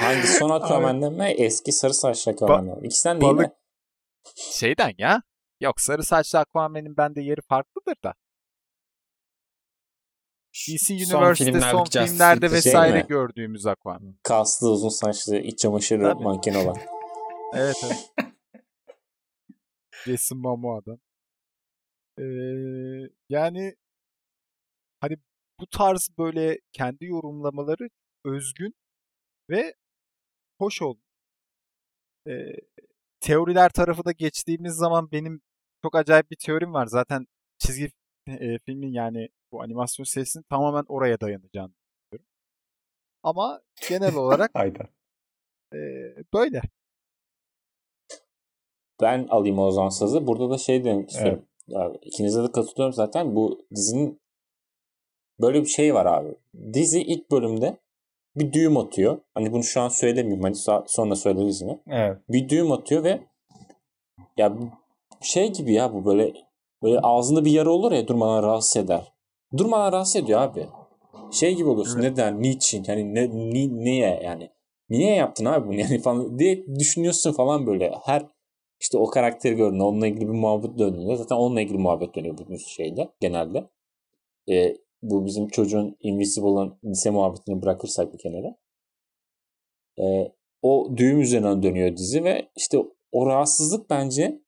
Hangi 0.00 0.26
son 0.26 0.50
Aquaman'dan 0.50 1.12
mı? 1.12 1.24
Eski 1.28 1.72
sarı 1.72 1.94
saçlı 1.94 2.32
Aquaman'dan 2.32 2.78
mı? 2.78 2.86
İkisinden 2.86 3.20
değil 3.20 3.32
mi? 3.32 3.52
Şeyden 4.36 4.92
ya. 4.98 5.22
Yok 5.60 5.80
sarı 5.80 6.02
saçlı 6.02 6.38
Aquaman'in 6.38 6.96
bende 6.96 7.20
yeri 7.20 7.40
farklıdır 7.48 7.96
da. 8.04 8.14
DC 10.54 10.78
Son 11.04 11.18
Universe'de 11.18 11.60
son 11.60 11.84
Justice 11.84 12.06
filmlerde 12.06 12.48
şey 12.48 12.56
vesaire 12.56 13.02
mi? 13.02 13.06
gördüğümüz 13.08 13.66
Aquaman. 13.66 14.18
Kaslı 14.22 14.70
uzun 14.70 14.88
saçlı 14.88 15.36
iç 15.36 15.58
çamaşırı 15.58 16.02
Tabii. 16.02 16.22
manken 16.22 16.54
olan. 16.54 16.76
Evet 17.54 17.76
evet. 17.84 18.10
Jason 20.06 20.38
Momoa'dan. 20.38 20.98
Ee, 22.18 22.22
yani 23.28 23.74
hani 25.00 25.16
bu 25.60 25.66
tarz 25.66 26.08
böyle 26.18 26.58
kendi 26.72 27.04
yorumlamaları 27.04 27.88
özgün 28.24 28.74
ve 29.50 29.74
hoş 30.60 30.82
oldu. 30.82 31.00
Ee, 32.26 32.32
teoriler 33.20 33.70
tarafı 33.70 34.04
da 34.04 34.12
geçtiğimiz 34.12 34.74
zaman 34.74 35.12
benim 35.12 35.40
çok 35.82 35.94
acayip 35.96 36.30
bir 36.30 36.36
teorim 36.36 36.74
var. 36.74 36.86
Zaten 36.86 37.26
çizgi 37.58 37.92
e, 38.26 38.58
filmin 38.58 38.92
yani 38.92 39.28
bu 39.52 39.62
animasyon 39.62 40.04
serisinin 40.04 40.44
tamamen 40.50 40.84
oraya 40.88 41.20
dayanacağını 41.20 41.72
düşünüyorum. 41.72 42.26
Ama 43.22 43.60
genel 43.88 44.14
olarak 44.14 44.50
Hayda. 44.54 44.88
e, 45.74 45.78
böyle. 46.34 46.62
Ben 49.00 49.26
alayım 49.30 49.58
o 49.58 49.70
zaman 49.70 49.88
sazı. 49.88 50.26
Burada 50.26 50.50
da 50.50 50.58
şey 50.58 50.84
demek 50.84 51.10
istiyorum. 51.10 51.46
Ya, 51.66 51.92
ikinize 52.02 52.42
de 52.42 52.52
katılıyorum 52.52 52.92
zaten. 52.92 53.36
Bu 53.36 53.66
dizinin 53.74 54.20
böyle 55.40 55.60
bir 55.62 55.68
şey 55.68 55.94
var 55.94 56.06
abi. 56.06 56.34
Dizi 56.72 57.02
ilk 57.02 57.30
bölümde 57.30 57.80
bir 58.40 58.52
düğüm 58.52 58.76
atıyor. 58.76 59.18
Hani 59.34 59.52
bunu 59.52 59.62
şu 59.62 59.80
an 59.80 59.88
söylemeyeyim. 59.88 60.42
Hani 60.42 60.54
so- 60.54 60.84
sonra 60.86 61.16
söyleriz 61.16 61.60
yine. 61.60 61.78
Evet. 61.88 62.18
Bir 62.28 62.48
düğüm 62.48 62.72
atıyor 62.72 63.04
ve 63.04 63.20
ya 64.36 64.56
şey 65.20 65.52
gibi 65.52 65.72
ya 65.72 65.94
bu 65.94 66.04
böyle 66.04 66.32
böyle 66.82 66.98
ağzında 66.98 67.44
bir 67.44 67.50
yara 67.50 67.70
olur 67.70 67.92
ya 67.92 68.08
durmadan 68.08 68.42
rahatsız 68.42 68.76
eder. 68.84 69.12
Durmadan 69.56 69.92
rahatsız 69.92 70.16
ediyor 70.16 70.40
abi. 70.40 70.66
Şey 71.32 71.54
gibi 71.54 71.68
oluyorsun. 71.68 72.00
Evet. 72.00 72.10
Neden? 72.10 72.42
Niçin? 72.42 72.84
Yani 72.88 73.14
ne, 73.14 73.30
ni, 73.30 73.84
niye 73.84 74.20
yani? 74.24 74.50
Niye 74.90 75.14
yaptın 75.14 75.44
abi 75.44 75.68
bunu 75.68 75.80
yani 75.80 75.98
falan 76.00 76.38
diye 76.38 76.66
düşünüyorsun 76.78 77.32
falan 77.32 77.66
böyle. 77.66 77.92
Her 78.04 78.26
işte 78.80 78.98
o 78.98 79.06
karakteri 79.06 79.56
gördüğünde 79.56 79.82
onunla 79.82 80.06
ilgili 80.06 80.28
bir 80.28 80.34
muhabbet 80.34 80.78
döndüğünde 80.78 81.16
zaten 81.16 81.36
onunla 81.36 81.60
ilgili 81.60 81.78
muhabbet 81.78 82.14
dönüyor 82.14 82.38
bu 82.48 82.58
şeyde 82.58 83.08
genelde. 83.20 83.64
Ee, 84.48 84.76
bu 85.02 85.26
bizim 85.26 85.48
çocuğun 85.48 85.96
Invisible'ın 86.00 86.78
lise 86.84 87.10
muhabbetini 87.10 87.62
bırakırsak 87.62 88.12
bir 88.12 88.18
kenara. 88.18 88.56
Ee, 89.98 90.32
o 90.62 90.92
düğüm 90.96 91.20
üzerinden 91.20 91.62
dönüyor 91.62 91.96
dizi 91.96 92.24
ve 92.24 92.50
işte 92.56 92.78
o 93.12 93.26
rahatsızlık 93.26 93.90
bence 93.90 94.40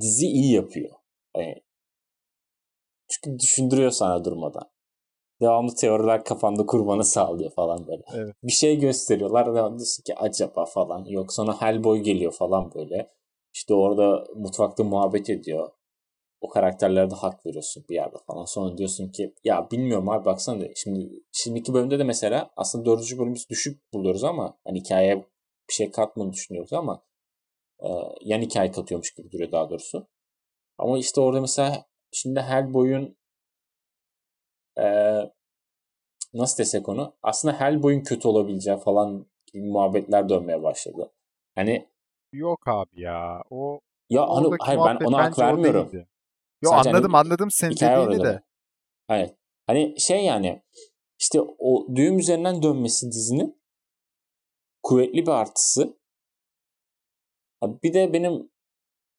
dizi 0.00 0.26
iyi 0.26 0.52
yapıyor. 0.52 0.90
Yani 1.36 1.62
çünkü 3.08 3.38
düşündürüyor 3.38 3.90
sana 3.90 4.24
durmadan. 4.24 4.70
Devamlı 5.40 5.74
teoriler 5.74 6.24
kafanda 6.24 6.66
kurmanı 6.66 7.04
sağlıyor 7.04 7.50
falan 7.50 7.86
böyle. 7.86 8.02
Evet. 8.14 8.34
Bir 8.42 8.52
şey 8.52 8.78
gösteriyorlar 8.78 9.54
ve 9.54 9.58
diyorsun 9.58 10.02
ki 10.02 10.14
acaba 10.16 10.64
falan. 10.64 11.04
Yok 11.04 11.32
sonra 11.32 11.60
Hellboy 11.62 11.98
geliyor 11.98 12.32
falan 12.32 12.74
böyle. 12.74 13.10
İşte 13.54 13.74
orada 13.74 14.24
mutfakta 14.36 14.84
muhabbet 14.84 15.30
ediyor. 15.30 15.70
O 16.40 16.48
karakterlere 16.48 17.10
de 17.10 17.14
hak 17.14 17.46
veriyorsun 17.46 17.84
bir 17.88 17.94
yerde 17.94 18.16
falan. 18.26 18.44
Sonra 18.44 18.78
diyorsun 18.78 19.08
ki 19.08 19.34
ya 19.44 19.70
bilmiyorum 19.70 20.08
abi 20.08 20.24
baksana 20.24 20.64
şimdi 20.76 21.22
şimdiki 21.32 21.74
bölümde 21.74 21.98
de 21.98 22.04
mesela 22.04 22.50
aslında 22.56 22.84
dördüncü 22.84 23.18
bölümü 23.18 23.34
biz 23.34 23.50
düşük 23.50 23.92
buluyoruz 23.92 24.24
ama 24.24 24.58
hani 24.64 24.80
hikayeye 24.80 25.16
bir 25.68 25.74
şey 25.74 25.90
katmadığını 25.90 26.32
düşünüyoruz 26.32 26.72
ama 26.72 27.02
e, 27.82 27.88
yan 28.20 28.40
hikaye 28.40 28.70
katıyormuş 28.72 29.14
gibi 29.14 29.32
duruyor 29.32 29.52
daha 29.52 29.70
doğrusu. 29.70 30.06
Ama 30.78 30.98
işte 30.98 31.20
orada 31.20 31.40
mesela 31.40 31.86
şimdi 32.12 32.40
Hellboy'un 32.40 33.16
e, 34.78 34.84
nasıl 36.34 36.58
desek 36.58 36.88
onu 36.88 37.14
aslında 37.22 37.60
Hellboy'un 37.60 38.00
kötü 38.00 38.28
olabileceği 38.28 38.78
falan 38.78 39.26
gibi 39.46 39.66
muhabbetler 39.66 40.28
dönmeye 40.28 40.62
başladı. 40.62 41.12
Hani 41.54 41.88
Yok 42.32 42.68
abi 42.68 43.00
ya. 43.00 43.42
O 43.50 43.80
ya 44.10 44.28
hani 44.28 44.56
hayır 44.60 44.80
ben 44.86 45.04
ona 45.04 45.24
hak 45.24 45.38
vermiyorum. 45.38 45.90
Yo 46.62 46.70
Sadece 46.70 46.88
hani 46.88 46.96
anladım 46.96 47.14
anladım 47.14 47.50
senin 47.50 47.72
dediğini 47.72 47.96
öyle. 47.96 48.24
de. 48.24 48.42
Evet. 49.08 49.36
Hani 49.66 50.00
şey 50.00 50.24
yani 50.24 50.62
işte 51.18 51.40
o 51.58 51.96
düğüm 51.96 52.18
üzerinden 52.18 52.62
dönmesi 52.62 53.06
dizinin 53.06 53.62
kuvvetli 54.82 55.26
bir 55.26 55.30
artısı. 55.30 56.00
Bir 57.62 57.94
de 57.94 58.12
benim 58.12 58.50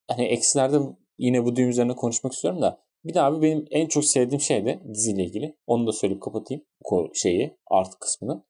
hani 0.07 0.23
eksilerde 0.23 0.77
yine 1.17 1.45
bu 1.45 1.55
düğüm 1.55 1.69
üzerine 1.69 1.95
konuşmak 1.95 2.33
istiyorum 2.33 2.61
da 2.61 2.83
Bir 3.05 3.13
de 3.13 3.21
abi 3.21 3.41
benim 3.41 3.65
en 3.71 3.87
çok 3.87 4.05
sevdiğim 4.05 4.41
şey 4.41 4.65
de 4.65 4.81
diziyle 4.93 5.23
ilgili. 5.23 5.57
Onu 5.67 5.87
da 5.87 5.91
söyleyip 5.91 6.21
kapatayım. 6.21 6.65
O 6.83 7.09
şeyi 7.13 7.57
artı 7.67 7.99
kısmını. 7.99 8.43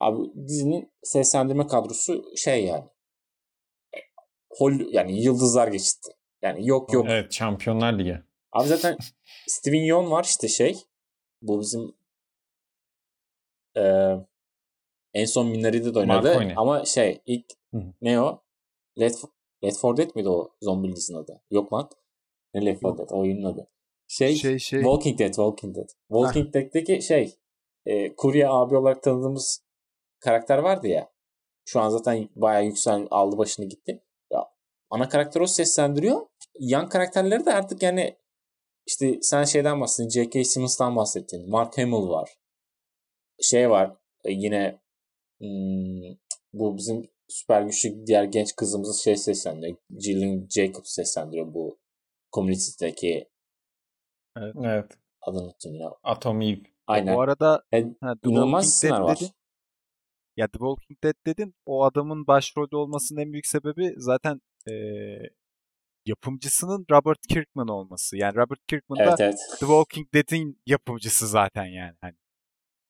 Abi 0.00 0.46
dizinin 0.48 0.92
seslendirme 1.02 1.66
kadrosu 1.66 2.24
şey 2.36 2.64
yani. 2.64 2.84
Hol 4.50 4.72
yani 4.92 5.22
yıldızlar 5.22 5.68
geçti. 5.68 6.12
Yani 6.42 6.68
yok 6.68 6.92
yok. 6.92 7.06
Evet 7.08 7.32
Şampiyonlar 7.32 7.98
Ligi. 7.98 8.18
Abi 8.52 8.68
zaten 8.68 8.96
Steven 9.46 9.80
Yeun 9.80 10.10
var 10.10 10.24
işte 10.24 10.48
şey. 10.48 10.84
Bu 11.42 11.60
bizim 11.60 11.94
e, 13.76 13.82
en 15.14 15.24
son 15.24 15.46
Minari'de 15.46 15.94
de 15.94 15.98
oynadı. 15.98 16.28
Marconi. 16.28 16.54
Ama 16.56 16.84
şey 16.84 17.20
ilk 17.26 17.46
Hı. 17.74 17.82
ne 18.02 18.20
o? 18.20 18.42
Left, 19.00 19.24
Left 19.64 19.82
4 19.82 19.98
Dead 19.98 20.10
miydi 20.14 20.28
o 20.28 20.50
zombi 20.60 20.96
dizinin 20.96 21.18
adı? 21.18 21.40
Yok 21.50 21.72
lan. 21.72 21.90
Ne 22.54 22.66
Left 22.66 22.84
4 22.84 22.98
Dead? 22.98 23.10
O 23.10 23.18
oyunun 23.18 23.52
adı. 23.52 23.66
Şey, 24.08 24.34
Şey 24.34 24.58
şey 24.58 24.80
Walking 24.80 25.18
Dead, 25.18 25.28
Walking 25.28 25.76
Dead. 25.76 25.88
Walking 26.08 26.54
Dead'deki 26.54 27.02
şey 27.02 27.34
e, 27.86 28.16
kurye 28.16 28.48
abi 28.48 28.76
olarak 28.76 29.02
tanıdığımız 29.02 29.64
karakter 30.20 30.58
vardı 30.58 30.88
ya. 30.88 31.12
Şu 31.64 31.80
an 31.80 31.88
zaten 31.88 32.28
bayağı 32.36 32.64
yüksel 32.64 33.06
aldı 33.10 33.38
başını 33.38 33.66
gitti. 33.66 34.02
Ya, 34.30 34.48
ana 34.90 35.08
karakter 35.08 35.40
o 35.40 35.46
seslendiriyor. 35.46 36.26
Yan 36.58 36.88
karakterleri 36.88 37.46
de 37.46 37.52
artık 37.54 37.82
yani 37.82 38.16
işte 38.86 39.18
sen 39.22 39.44
şeyden 39.44 39.80
bahsettin. 39.80 40.08
J.K. 40.10 40.44
Simmons'tan 40.44 40.96
bahsettin. 40.96 41.50
Mark 41.50 41.78
Hamill 41.78 42.08
var. 42.08 42.30
Şey 43.40 43.70
var 43.70 43.96
e, 44.24 44.32
yine 44.32 44.80
hmm, 45.40 46.16
bu 46.52 46.76
bizim 46.76 47.10
süper 47.28 47.62
güçlü 47.62 48.06
diğer 48.06 48.24
genç 48.24 48.56
kızımızı 48.56 49.02
şey 49.02 49.16
seslendiriyor. 49.16 49.76
Jillian 50.00 50.48
Jacobs 50.50 50.94
seslendiriyor 50.94 51.54
bu 51.54 51.78
Community'deki 52.32 53.28
Evet. 54.36 54.92
adını 55.22 55.42
unuttum 55.42 55.74
ya. 55.74 55.90
Atom 56.02 56.42
Eve. 56.42 56.60
Aynen. 56.86 57.16
bu 57.16 57.20
arada 57.20 57.62
E, 57.74 57.82
ha, 58.00 58.14
The 58.22 58.30
İnanılmaz 58.30 58.82
Dead 58.82 58.90
var. 58.90 59.16
dedin. 59.16 59.30
Ya 60.36 60.46
The 60.48 60.52
Walking 60.58 61.02
Dead 61.04 61.14
dedin. 61.26 61.54
O 61.66 61.84
adamın 61.84 62.26
başrolde 62.26 62.76
olmasının 62.76 63.20
en 63.20 63.32
büyük 63.32 63.46
sebebi 63.46 63.94
zaten 63.96 64.40
eee, 64.68 65.30
yapımcısının 66.06 66.86
Robert 66.90 67.26
Kirkman 67.28 67.68
olması. 67.68 68.16
Yani 68.16 68.36
Robert 68.36 68.66
Kirkman 68.68 68.98
da 68.98 69.02
Evet 69.04 69.20
evet. 69.20 69.38
The 69.50 69.66
Walking 69.66 70.14
Dead'in 70.14 70.62
yapımcısı 70.66 71.28
zaten 71.28 71.64
yani. 71.64 71.96
Hani 72.00 72.14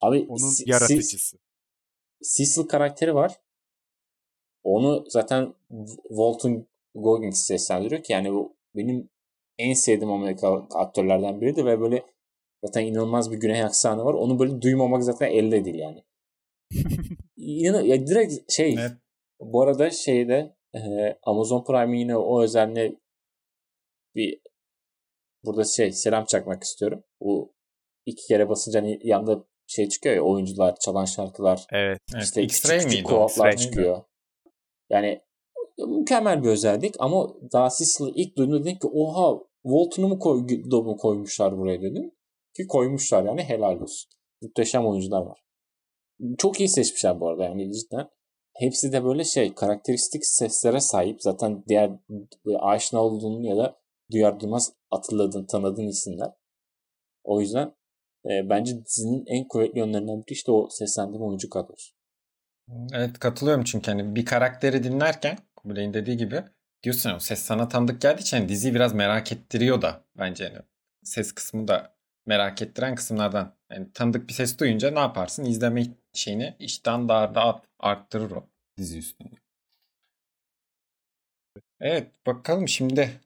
Abi 0.01 0.27
onun 0.29 0.51
Si- 0.51 0.57
Si- 0.57 0.71
yaratıcısı. 0.71 1.37
Cecil 2.37 2.69
karakteri 2.69 3.15
var. 3.15 3.41
Onu 4.65 5.05
zaten 5.09 5.55
Walton 6.09 6.67
Goggins 6.95 7.47
seslendiriyor 7.47 8.03
ki 8.03 8.13
yani 8.13 8.33
bu 8.33 8.57
benim 8.77 9.09
en 9.59 9.75
sevdiğim 9.75 10.13
Amerika 10.13 10.67
aktörlerden 10.75 11.41
biridir 11.41 11.65
ve 11.65 11.81
böyle 11.81 12.03
zaten 12.65 12.87
inanılmaz 12.87 13.31
bir 13.33 13.37
güney 13.37 13.63
aksanı 13.63 14.05
var. 14.05 14.15
Onu 14.15 14.39
böyle 14.39 14.63
duymamak 14.63 15.05
zaten 15.05 15.31
elde 15.31 15.65
değil 15.65 15.79
yani. 15.79 16.03
İnan 17.37 17.83
ya 17.83 18.07
direkt 18.07 18.53
şey 18.53 18.75
Evet. 18.75 18.93
bu 19.41 19.63
arada 19.63 19.91
şeyde 19.91 20.57
e, 20.75 20.81
Amazon 21.23 21.65
Prime'in 21.65 21.99
yine 21.99 22.17
o 22.17 22.43
özelliğine 22.43 22.97
bir 24.15 24.41
burada 25.45 25.65
şey 25.65 25.93
selam 25.93 26.25
çakmak 26.25 26.63
istiyorum. 26.63 27.05
Bu 27.21 27.55
iki 28.07 28.27
kere 28.27 28.49
basınca 28.49 28.81
hani 28.81 29.01
yanda 29.03 29.45
şey 29.67 29.89
çıkıyor 29.89 30.15
ya 30.17 30.23
oyuncular 30.23 30.77
çalan 30.77 31.05
şarkılar 31.05 31.67
Evet. 31.73 31.99
Evet. 32.15 32.25
işte 32.25 32.43
X-Ray 32.43 32.79
küçük 32.79 32.91
küçük 32.91 33.07
miydi 33.11 33.23
X-Ray 33.25 33.57
çıkıyor. 33.57 34.03
Yani 34.91 35.21
mükemmel 35.79 36.43
bir 36.43 36.49
özellik 36.49 36.95
ama 36.99 37.35
daha 37.53 37.69
Cecil'ı 37.71 38.13
ilk 38.15 38.37
duyduğumda 38.37 38.65
dedim 38.65 38.79
ki 38.79 38.89
oha 38.93 39.39
Walton'u 39.63 40.09
mu, 40.09 40.19
koy, 40.19 40.47
mu 40.71 40.97
koymuşlar 40.97 41.59
buraya 41.59 41.83
dedim. 41.83 42.13
Ki 42.57 42.67
koymuşlar 42.67 43.25
yani 43.25 43.43
helal 43.43 43.81
olsun. 43.81 44.11
Muhteşem 44.43 44.87
oyuncular 44.87 45.23
var. 45.23 45.43
Çok 46.39 46.61
iyi 46.61 46.69
seçmişler 46.69 47.21
bu 47.21 47.29
arada 47.29 47.45
yani 47.45 47.73
cidden. 47.73 48.09
Hepsi 48.57 48.93
de 48.93 49.05
böyle 49.05 49.25
şey 49.25 49.55
karakteristik 49.55 50.27
seslere 50.27 50.81
sahip. 50.81 51.23
Zaten 51.23 51.65
diğer 51.69 51.91
aşina 52.61 53.05
olduğun 53.05 53.43
ya 53.43 53.57
da 53.57 53.82
duyar 54.13 54.41
duymaz 54.41 54.73
hatırladığın, 54.91 55.45
tanıdığın 55.45 55.89
isimler. 55.89 56.31
O 57.25 57.41
yüzden 57.41 57.75
e, 58.25 58.51
bence 58.51 58.85
dizinin 58.85 59.25
en 59.27 59.49
kuvvetli 59.49 59.79
yönlerinden 59.79 60.19
biri 60.19 60.33
işte 60.33 60.53
o 60.53 60.69
seslendirme 60.71 61.25
oyuncu 61.25 61.51
kadrosu. 61.51 61.95
Evet 62.93 63.19
katılıyorum 63.19 63.65
çünkü 63.65 63.91
hani 63.91 64.15
bir 64.15 64.25
karakteri 64.25 64.85
dinlerken 64.85 65.39
Kubilay'ın 65.57 65.95
dediği 65.95 66.17
gibi 66.17 66.45
diyorsun 66.83 67.19
ses 67.19 67.43
sana 67.43 67.69
tanıdık 67.69 68.01
geldiği 68.01 68.21
için 68.21 68.37
hani 68.37 68.49
diziyi 68.49 68.75
biraz 68.75 68.95
merak 68.95 69.33
ettiriyor 69.33 69.83
da 69.83 70.05
bence 70.19 70.45
yani 70.45 70.59
ses 71.03 71.33
kısmı 71.33 71.69
da 71.69 71.95
merak 72.27 72.63
ettiren 72.63 72.95
kısımlardan. 72.95 73.57
Yani 73.71 73.93
tanıdık 73.93 74.29
bir 74.29 74.33
ses 74.33 74.59
duyunca 74.59 74.91
ne 74.91 74.99
yaparsın? 74.99 75.45
İzleme 75.45 75.87
şeyini 76.13 76.57
işten 76.59 77.09
daha 77.09 77.35
da 77.35 77.63
arttırır 77.79 78.31
o 78.31 78.49
dizi 78.77 78.99
üstünde. 78.99 79.35
Evet 81.81 82.27
bakalım 82.27 82.69
şimdi 82.69 83.21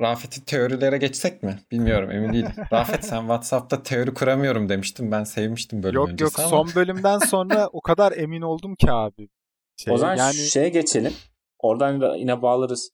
Rafet'in 0.00 0.42
teorilere 0.42 0.96
geçsek 0.98 1.42
mi? 1.42 1.58
Bilmiyorum 1.70 2.10
emin 2.10 2.32
değilim. 2.32 2.52
Rafet 2.72 3.04
sen 3.04 3.20
WhatsApp'ta 3.20 3.82
teori 3.82 4.14
kuramıyorum 4.14 4.68
demiştin. 4.68 5.12
Ben 5.12 5.24
sevmiştim 5.24 5.82
bölüm 5.82 5.94
Yok 5.94 6.08
öncesi 6.10 6.22
yok 6.22 6.38
ama. 6.38 6.48
son 6.48 6.74
bölümden 6.74 7.18
sonra 7.18 7.68
o 7.72 7.80
kadar 7.80 8.12
emin 8.12 8.42
oldum 8.42 8.74
ki 8.74 8.90
abi. 8.92 9.28
Şey, 9.76 9.94
o 9.94 9.96
zaman 9.96 10.16
yani 10.16 10.34
şeye 10.34 10.68
geçelim. 10.68 11.12
Oradan 11.58 12.00
da 12.00 12.16
yine 12.16 12.42
bağlarız. 12.42 12.90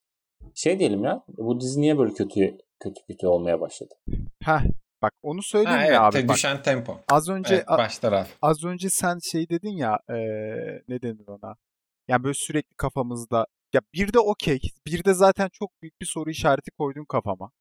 Şey 0.55 0.79
diyelim 0.79 1.03
ya. 1.03 1.23
Bu 1.37 1.59
dizi 1.61 1.81
niye 1.81 1.97
böyle 1.97 2.13
kötü 2.13 2.57
kötü 2.79 3.01
kötü 3.07 3.27
olmaya 3.27 3.61
başladı? 3.61 3.93
heh, 4.43 4.61
bak 5.01 5.13
onu 5.21 5.43
söyleyeyim 5.43 5.79
Ha, 5.79 5.85
evet, 5.87 5.99
abi? 5.99 6.11
te- 6.21 6.27
Bak, 6.27 6.35
düşen 6.35 6.61
tempo. 6.61 6.97
az 7.09 7.29
önce 7.29 7.55
Evet, 7.55 7.63
a- 7.67 7.77
başta 7.77 8.11
Rafet. 8.11 8.37
az 8.41 8.63
önce 8.63 8.89
sen 8.89 9.19
şey 9.31 9.49
dedin 9.49 9.77
ya 9.77 9.99
eee, 10.09 10.81
ne 10.87 11.01
denir 11.01 11.27
ona? 11.27 11.55
Yani 12.07 12.23
böyle 12.23 12.33
sürekli 12.33 12.75
kafamızda 12.75 13.45
ya 13.73 13.81
bir 13.93 14.13
de 14.13 14.19
okey. 14.19 14.59
Bir 14.85 15.03
de 15.03 15.13
zaten 15.13 15.49
çok 15.53 15.81
büyük 15.81 16.01
bir 16.01 16.05
soru 16.05 16.29
işareti 16.29 16.71
koydun 16.71 17.05
kafama. 17.05 17.51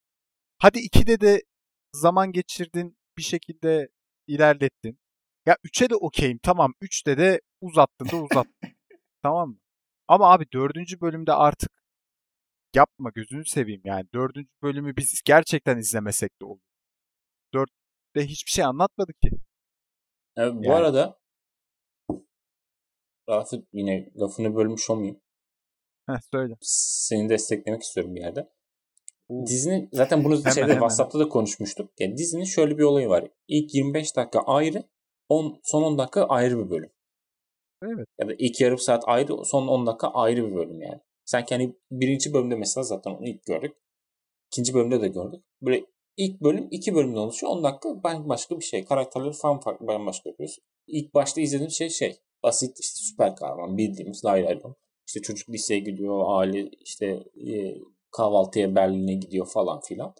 Hadi 0.59 0.79
ikide 0.79 1.21
de 1.21 1.42
zaman 1.92 2.33
geçirdin 2.33 2.99
bir 3.18 3.23
şekilde 3.23 3.88
ilerlettin. 4.27 4.99
Ya 5.47 5.57
üçe 5.64 5.90
de 5.90 5.97
okeyim 5.97 6.38
tamam. 6.42 6.75
Üçte 6.81 7.18
de 7.18 7.40
uzattın 7.61 8.09
da 8.09 8.16
uzattın. 8.16 8.53
tamam 9.23 9.49
mı? 9.49 9.59
Ama 10.09 10.33
abi 10.33 10.47
dördüncü 10.53 11.01
bölümde 11.01 11.33
artık 11.33 11.71
yapma 12.75 13.11
gözünü 13.14 13.47
seveyim 13.47 13.83
yani. 13.85 14.07
Dördüncü 14.14 14.51
bölümü 14.62 14.97
biz 14.97 15.23
gerçekten 15.25 15.79
izlemesek 15.79 16.40
de 16.40 16.44
olur. 16.44 16.61
Dörtte 17.55 18.27
hiçbir 18.27 18.51
şey 18.51 18.64
anlatmadı 18.64 19.12
ki. 19.12 19.31
Evet, 20.37 20.55
bu 20.55 20.64
Yani. 20.64 20.75
arada 20.75 21.18
Rafet 23.29 23.64
yine 23.73 24.11
lafını 24.16 24.57
bölmüş 24.57 24.90
olmayayım. 24.90 25.21
Heh 26.09 26.21
söyle. 26.33 26.55
Seni 26.61 27.29
desteklemek 27.29 27.83
istiyorum 27.83 28.14
bir 28.14 28.21
yerde. 28.21 28.49
Oo. 29.29 29.47
Dizinin 29.47 29.88
zaten 29.92 30.25
bunu 30.25 30.38
Hemen, 30.38 30.51
şeyde 30.51 30.66
hemen. 30.66 30.75
WhatsApp'ta 30.75 31.18
da 31.18 31.29
konuşmuştuk. 31.29 31.90
Yani 31.99 32.16
dizinin 32.16 32.44
şöyle 32.44 32.79
bir 32.79 32.83
olayı 32.83 33.09
var. 33.09 33.29
İlk 33.49 33.75
25 33.75 34.16
dakika 34.16 34.40
ayrı, 34.40 34.83
10, 35.29 35.61
son 35.64 35.83
10 35.83 35.99
dakika 35.99 36.25
ayrı 36.25 36.59
bir 36.59 36.71
bölüm. 36.71 36.90
Evet. 37.83 38.07
Ya 38.21 38.29
da 38.29 38.35
ilk 38.38 38.61
yarım 38.61 38.79
saat 38.79 39.05
ayrı, 39.07 39.44
son 39.44 39.68
10 39.68 39.87
dakika 39.87 40.09
ayrı 40.09 40.51
bir 40.51 40.55
bölüm 40.55 40.83
yani. 40.83 41.01
Sanki 41.25 41.55
hani 41.55 41.77
birinci 41.90 42.33
bölümde 42.33 42.55
mesela 42.55 42.85
zaten 42.85 43.11
onu 43.11 43.29
ilk 43.29 43.47
gördük. 43.47 43.77
İkinci 44.53 44.75
bölümde 44.75 45.01
de 45.01 45.09
gördük. 45.09 45.44
Böyle 45.62 45.87
ilk 46.16 46.40
bölüm 46.40 46.68
iki 46.71 46.94
bölümden 46.94 47.18
oluşuyor. 47.18 47.53
10 47.53 47.64
dakika 47.64 48.03
bambaşka 48.03 48.61
bir 48.61 48.64
şey. 48.64 48.85
Karakterleri 48.85 49.33
falan 49.33 49.61
farklı 49.61 49.87
bambaşka 49.87 50.29
yapıyoruz. 50.29 50.59
İlk 50.87 51.14
başta 51.14 51.40
izlediğim 51.40 51.71
şey 51.71 51.90
şey. 51.90 52.16
Basit 52.42 52.81
işte 52.81 52.97
süper 52.97 53.37
kahraman 53.37 53.77
bildiğimiz 53.77 54.25
lay 54.25 54.44
lay 54.44 54.61
lom. 54.64 54.77
İşte 55.09 55.21
çocuk 55.21 55.49
liseye 55.51 55.81
gidiyor, 55.81 56.25
aile 56.27 56.68
işte 56.68 57.07
e, 57.47 57.79
kahvaltıya 58.11 58.75
Berlin'e 58.75 59.14
gidiyor 59.14 59.47
falan 59.47 59.81
filan. 59.81 60.14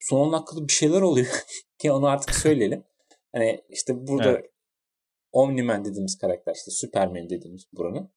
Son 0.00 0.18
10 0.28 0.32
dakikada 0.32 0.68
bir 0.68 0.72
şeyler 0.72 1.00
oluyor. 1.02 1.44
Ki 1.78 1.92
onu 1.92 2.06
artık 2.06 2.34
söyleyelim. 2.34 2.84
Hani 3.32 3.64
işte 3.68 4.06
burada 4.06 4.30
Evet. 4.30 4.50
Omni-Man 5.32 5.84
dediğimiz 5.84 6.18
karakter 6.18 6.54
işte 6.54 6.70
Superman 6.70 7.30
dediğimiz 7.30 7.64
buranın. 7.72 8.10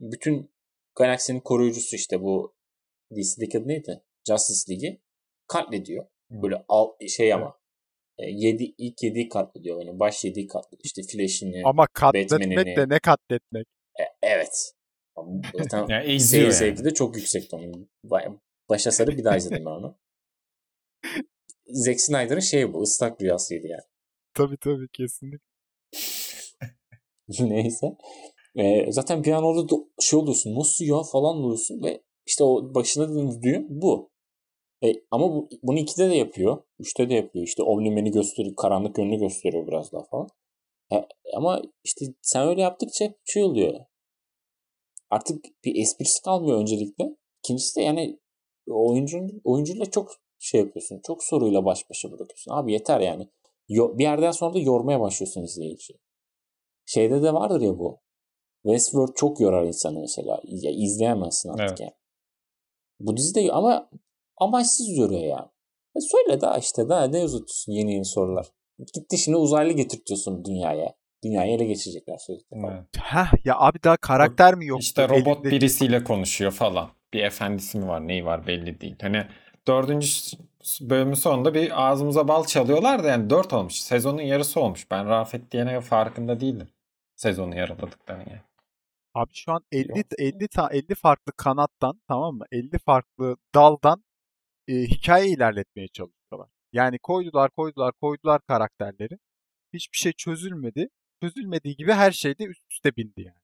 Bütün 0.00 0.50
galaksinin 0.94 1.40
koruyucusu 1.40 1.96
işte 1.96 2.22
bu 2.22 2.54
DC'deki 3.12 3.58
adı 3.58 3.68
neydi? 3.68 4.02
Justice 4.28 4.72
League'i 4.72 5.00
katlediyor. 5.46 6.06
Böyle 6.30 6.64
al, 6.68 6.88
şey 7.08 7.32
ama 7.32 7.58
e, 8.18 8.24
yedi, 8.26 8.74
ilk 8.78 9.02
yediği 9.02 9.28
katlediyor. 9.28 9.82
Yani 9.82 9.98
baş 10.00 10.24
yediği 10.24 10.46
katlediyor. 10.46 10.84
İşte 10.84 11.02
Flash'ini. 11.02 11.62
Ama 11.64 11.86
katletmek 11.92 12.40
Batman'ini- 12.40 12.76
de 12.76 12.94
ne 12.94 12.98
katletmek. 12.98 13.66
E, 14.00 14.04
evet. 14.22 14.74
Zaten 15.54 15.86
Ya 15.88 16.02
eziyor 16.02 16.18
seyir 16.18 16.42
yani. 16.42 16.52
zevki 16.52 16.84
de 16.84 16.94
çok 16.94 17.16
yüksekti 17.16 17.56
onun. 17.56 17.90
Başa 18.68 18.90
sarı 18.92 19.16
bir 19.16 19.24
daha 19.24 19.36
izledim 19.36 19.64
ben 19.66 19.70
onu. 19.70 19.98
Zack 21.66 22.00
Snyder'ın 22.00 22.40
şeyi 22.40 22.72
bu. 22.72 22.82
ıslak 22.82 23.22
rüyasıydı 23.22 23.66
yani. 23.66 23.82
Tabii 24.34 24.56
tabii 24.56 24.88
kesinlikle. 24.88 25.38
Neyse. 27.40 27.96
Ee, 28.56 28.92
zaten 28.92 29.24
bir 29.24 29.32
an 29.32 29.44
orada 29.44 29.68
da 29.68 29.76
şey 30.00 30.18
oluyorsun. 30.18 30.54
Nasıl 30.54 30.84
ya 30.84 31.02
falan 31.02 31.36
oluyorsun 31.36 31.82
ve 31.82 32.02
işte 32.26 32.44
o 32.44 32.74
başına 32.74 33.08
dediğimiz 33.10 33.42
düğüm 33.42 33.66
bu. 33.68 34.10
E, 34.84 34.92
ama 35.10 35.30
bu, 35.32 35.48
bunu 35.62 35.78
ikide 35.78 36.10
de 36.10 36.14
yapıyor. 36.14 36.62
Üçte 36.78 37.08
de 37.08 37.14
yapıyor. 37.14 37.44
İşte 37.44 37.62
Omnimen'i 37.62 38.10
gösteriyor. 38.10 38.56
Karanlık 38.56 38.98
yönünü 38.98 39.18
gösteriyor 39.18 39.66
biraz 39.66 39.92
daha 39.92 40.02
falan. 40.04 40.28
E, 40.92 40.96
ama 41.36 41.62
işte 41.84 42.06
sen 42.22 42.48
öyle 42.48 42.60
yaptıkça 42.60 43.14
şey 43.24 43.42
oluyor. 43.42 43.80
Artık 45.10 45.44
bir 45.64 45.82
esprisi 45.82 46.22
kalmıyor 46.22 46.60
öncelikle. 46.60 47.16
İkincisi 47.44 47.80
de 47.80 47.84
yani 47.84 48.20
oyuncunun, 48.66 49.40
oyuncuyla 49.44 49.90
çok 49.90 50.12
şey 50.38 50.60
yapıyorsun. 50.60 51.00
Çok 51.06 51.24
soruyla 51.24 51.64
baş 51.64 51.90
başa 51.90 52.08
bırakıyorsun. 52.08 52.52
Abi 52.52 52.72
yeter 52.72 53.00
yani. 53.00 53.28
Yo, 53.68 53.98
bir 53.98 54.02
yerden 54.02 54.30
sonra 54.30 54.54
da 54.54 54.58
yormaya 54.58 55.00
başlıyorsun 55.00 55.42
izleyiciyi. 55.42 55.98
Şeyde 56.86 57.22
de 57.22 57.34
vardır 57.34 57.60
ya 57.60 57.78
bu. 57.78 58.00
Westworld 58.62 59.14
çok 59.14 59.40
yorar 59.40 59.64
insanı 59.64 60.00
mesela. 60.00 60.40
Ya, 60.44 60.70
izleyemezsin 60.70 61.48
artık 61.48 61.68
evet. 61.68 61.80
yani. 61.80 61.92
Bu 63.00 63.16
dizide 63.16 63.52
ama 63.52 63.90
amaçsız 64.36 64.96
yoruyor 64.96 65.22
ya. 65.22 65.52
E 65.96 66.00
söyle 66.00 66.40
daha 66.40 66.58
işte 66.58 66.88
daha 66.88 67.04
ne 67.04 67.24
uzatıyorsun 67.24 67.72
yeni 67.72 67.92
yeni 67.92 68.04
sorular. 68.04 68.46
Gitti 68.94 69.18
şimdi 69.18 69.36
uzaylı 69.36 69.72
getirtiyorsun 69.72 70.44
dünyaya. 70.44 70.94
Dünyayı 71.24 71.54
ele 71.54 71.64
geçirecekler 71.64 72.16
sürekli. 72.16 72.56
Evet. 72.56 72.84
Heh, 72.98 73.44
ya 73.44 73.58
abi 73.58 73.78
daha 73.84 73.96
karakter 73.96 74.54
mi 74.54 74.66
yok? 74.66 74.80
İşte 74.80 75.08
robot 75.08 75.38
Elinde... 75.38 75.50
birisiyle 75.50 76.04
konuşuyor 76.04 76.52
falan. 76.52 76.90
Bir 77.12 77.22
efendisi 77.22 77.78
mi 77.78 77.88
var 77.88 78.08
neyi 78.08 78.24
var 78.24 78.46
belli 78.46 78.80
değil. 78.80 78.96
Hani 79.00 79.26
dördüncü 79.66 80.08
bölümün 80.80 81.14
sonunda 81.14 81.54
bir 81.54 81.88
ağzımıza 81.88 82.28
bal 82.28 82.44
çalıyorlar 82.44 83.04
da 83.04 83.08
yani 83.08 83.30
dört 83.30 83.52
olmuş. 83.52 83.74
Sezonun 83.74 84.22
yarısı 84.22 84.60
olmuş. 84.60 84.90
Ben 84.90 85.08
Rafet 85.08 85.52
diyene 85.52 85.80
farkında 85.80 86.40
değildim. 86.40 86.68
Sezonu 87.16 87.56
yaraladıklarını 87.56 88.24
yani. 88.30 88.42
Abi 89.14 89.30
şu 89.34 89.52
an 89.52 89.64
50 89.72 90.04
50 90.18 90.48
ta 90.48 90.68
50 90.72 90.94
farklı 90.94 91.32
kanattan 91.36 92.00
tamam 92.08 92.34
mı? 92.34 92.44
50 92.52 92.78
farklı 92.78 93.36
daldan 93.54 94.04
e, 94.68 94.74
hikaye 94.74 95.28
ilerletmeye 95.28 95.88
çalışıyorlar. 95.88 96.48
Yani 96.72 96.98
koydular, 96.98 97.50
koydular, 97.50 97.92
koydular 98.00 98.40
karakterleri. 98.48 99.18
Hiçbir 99.72 99.98
şey 99.98 100.12
çözülmedi. 100.12 100.88
Çözülmediği 101.22 101.76
gibi 101.76 101.92
her 101.92 102.12
şey 102.12 102.38
de 102.38 102.44
üst 102.44 102.72
üste 102.72 102.96
bindi 102.96 103.22
yani. 103.22 103.38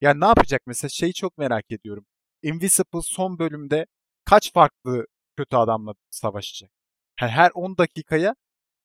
Yani 0.00 0.20
ne 0.20 0.26
yapacak 0.26 0.62
mesela 0.66 0.88
şeyi 0.88 1.14
çok 1.14 1.38
merak 1.38 1.64
ediyorum. 1.70 2.06
Invisible 2.42 3.00
son 3.02 3.38
bölümde 3.38 3.86
kaç 4.24 4.52
farklı 4.52 5.06
kötü 5.36 5.56
adamla 5.56 5.94
savaşacak? 6.10 6.70
Yani 7.20 7.30
her 7.30 7.50
10 7.54 7.78
dakikaya 7.78 8.34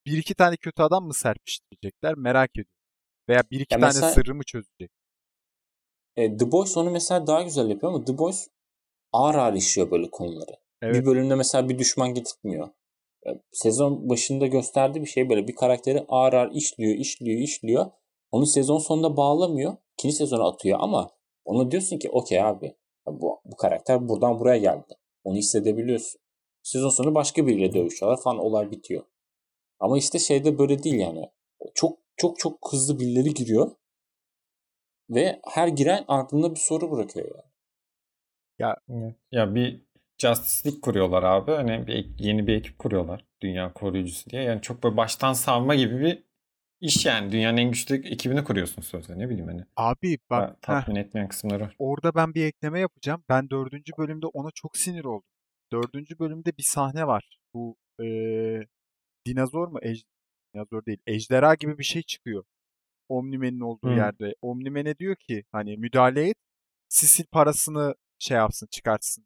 bir 0.06 0.18
iki 0.18 0.36
tane 0.36 0.58
kötü 0.58 0.82
adam 0.82 1.06
mı 1.06 1.14
serpiştirecekler 1.14 2.16
merak 2.16 2.50
ediyorum. 2.52 2.80
Veya 3.30 3.44
bir 3.52 3.60
iki 3.60 3.74
ya 3.74 3.80
tane 3.80 3.86
mesela, 3.86 4.12
sırrı 4.12 4.36
mı 4.36 4.44
çözecek? 4.44 4.92
E, 6.16 6.38
The 6.38 6.52
Boys 6.52 6.78
onu 6.78 6.92
mesela 6.92 7.28
daha 7.28 7.42
güzel 7.42 7.70
yapıyor 7.70 7.94
ama 7.94 8.06
The 8.06 8.18
Boys 8.18 8.48
ağır 9.12 9.36
ağır 9.36 9.54
işliyor 9.54 9.92
böyle 9.92 10.10
konuları. 10.10 10.52
Evet. 10.82 10.96
Bir 10.96 11.06
bölümde 11.06 11.36
mesela 11.36 11.70
bir 11.70 11.80
düşman 11.80 12.14
getirtmiyor. 12.14 12.70
E, 13.28 13.30
sezon 13.52 14.10
başında 14.10 14.48
gösterdiği 14.48 15.02
bir 15.02 15.10
şey 15.10 15.30
böyle 15.30 15.48
bir 15.48 15.56
karakteri 15.56 16.06
ağır 16.08 16.34
ağır 16.34 16.52
işliyor, 16.52 16.96
işliyor, 16.96 17.40
işliyor. 17.40 17.92
Onu 18.32 18.46
sezon 18.46 18.78
sonunda 18.78 19.18
bağlamıyor. 19.18 19.78
İkinci 19.94 20.16
sezona 20.16 20.48
atıyor 20.48 20.80
ama 20.82 21.12
ona 21.46 21.72
diyorsun 21.72 21.98
ki 21.98 22.10
okey 22.10 22.42
abi 22.44 22.76
bu, 23.08 23.42
bu 23.46 23.56
karakter 23.56 24.10
buradan 24.10 24.40
buraya 24.40 24.58
geldi. 24.58 24.94
Onu 25.24 25.38
hissedebiliyorsun. 25.38 26.22
Sezon 26.64 26.90
sonu 26.90 27.16
başka 27.16 27.48
biriyle 27.48 27.74
dövüşüyorlar 27.74 28.22
falan 28.22 28.40
olay 28.40 28.72
bitiyor. 28.72 29.04
Ama 29.80 29.98
işte 29.98 30.20
şeyde 30.20 30.58
böyle 30.58 30.84
değil 30.84 30.96
yani. 30.96 31.30
Çok 31.76 31.98
çok 32.18 32.40
çok 32.40 32.72
hızlı 32.72 33.00
birileri 33.00 33.34
giriyor. 33.34 33.72
Ve 35.10 35.40
her 35.44 35.68
giren 35.68 36.06
aklında 36.08 36.52
bir 36.52 36.60
soru 36.60 36.92
bırakıyor 36.92 37.28
yani. 37.36 37.50
Ya 38.60 38.78
ya 39.32 39.56
bir 39.56 39.82
Justice 40.18 40.70
League 40.70 40.82
kuruyorlar 40.82 41.24
abi. 41.24 41.52
Hani 41.52 41.88
bir, 41.88 42.10
yeni 42.20 42.48
bir 42.48 42.54
ekip 42.56 42.80
kuruyorlar. 42.80 43.26
Dünya 43.42 43.74
koruyucusu 43.74 44.30
diye. 44.30 44.42
Yani 44.42 44.62
çok 44.62 44.84
böyle 44.84 44.98
baştan 44.98 45.34
savma 45.34 45.76
gibi 45.76 46.00
bir 46.00 46.24
iş 46.82 47.06
yani. 47.06 47.32
Dünyanın 47.32 47.58
en 47.58 47.72
güçlü 47.72 47.96
ekibini 47.96 48.44
kuruyorsun 48.44 48.82
sözde. 48.82 49.18
Ne 49.20 49.30
bileyim 49.30 49.48
hani. 49.48 49.66
Abi 49.76 50.18
bak. 50.30 50.62
tatmin 50.62 50.96
heh, 50.96 51.02
etmeyen 51.02 51.28
kısımları. 51.28 51.72
Orada 51.80 52.16
ben 52.16 52.34
bir 52.34 52.46
ekleme 52.46 52.80
yapacağım. 52.80 53.24
Ben 53.30 53.50
dördüncü 53.50 53.92
bölümde 53.98 54.26
ona 54.26 54.50
çok 54.56 54.78
sinir 54.78 55.04
oldum. 55.04 55.30
Dördüncü 55.72 56.20
bölümde 56.20 56.58
bir 56.58 56.64
sahne 56.64 57.08
var. 57.08 57.40
Bu 57.54 57.78
ee, 58.02 58.60
dinozor 59.28 59.68
mu? 59.68 59.80
Ej 59.82 60.04
dinozor 60.54 60.86
değil. 60.86 60.98
Ejderha 61.08 61.56
gibi 61.56 61.78
bir 61.78 61.84
şey 61.84 62.02
çıkıyor. 62.02 62.44
Omnimen'in 63.10 63.60
olduğu 63.60 63.90
hmm. 63.90 63.98
yerde. 63.98 64.34
Omnimen'e 64.42 64.98
diyor 64.98 65.16
ki 65.16 65.44
hani 65.52 65.78
müdahale 65.78 66.30
et. 66.30 66.38
Sisil 66.90 67.26
parasını 67.32 67.96
şey 68.20 68.38
yapsın 68.38 68.68
çıkartsın. 68.72 69.26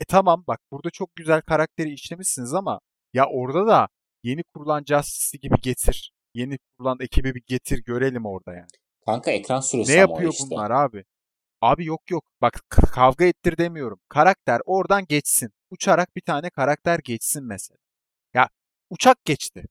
E 0.00 0.04
tamam 0.04 0.44
bak 0.46 0.60
burada 0.72 0.90
çok 0.90 1.16
güzel 1.16 1.40
karakteri 1.40 1.92
işlemişsiniz 1.92 2.54
ama 2.54 2.80
ya 3.12 3.26
orada 3.26 3.66
da 3.66 3.88
yeni 4.22 4.42
kurulan 4.42 4.84
Justice'i 4.88 5.40
gibi 5.40 5.60
getir. 5.62 6.13
Yeni 6.34 6.58
kurulan 6.58 6.96
ekibi 7.00 7.34
bir 7.34 7.42
getir 7.46 7.84
görelim 7.84 8.26
orada 8.26 8.54
yani. 8.54 8.68
Kanka 9.06 9.30
ekran 9.30 9.60
süresi 9.60 9.92
Ne 9.92 9.96
yapıyor 9.96 10.32
işte. 10.32 10.44
bunlar 10.50 10.70
abi? 10.70 11.04
Abi 11.60 11.84
yok 11.86 12.10
yok. 12.10 12.24
Bak 12.40 12.60
kavga 12.68 13.24
ettir 13.24 13.58
demiyorum. 13.58 14.00
Karakter 14.08 14.60
oradan 14.64 15.06
geçsin. 15.06 15.50
Uçarak 15.70 16.16
bir 16.16 16.20
tane 16.20 16.50
karakter 16.50 17.00
geçsin 17.04 17.44
mesela. 17.44 17.78
Ya 18.34 18.48
uçak 18.90 19.24
geçti. 19.24 19.64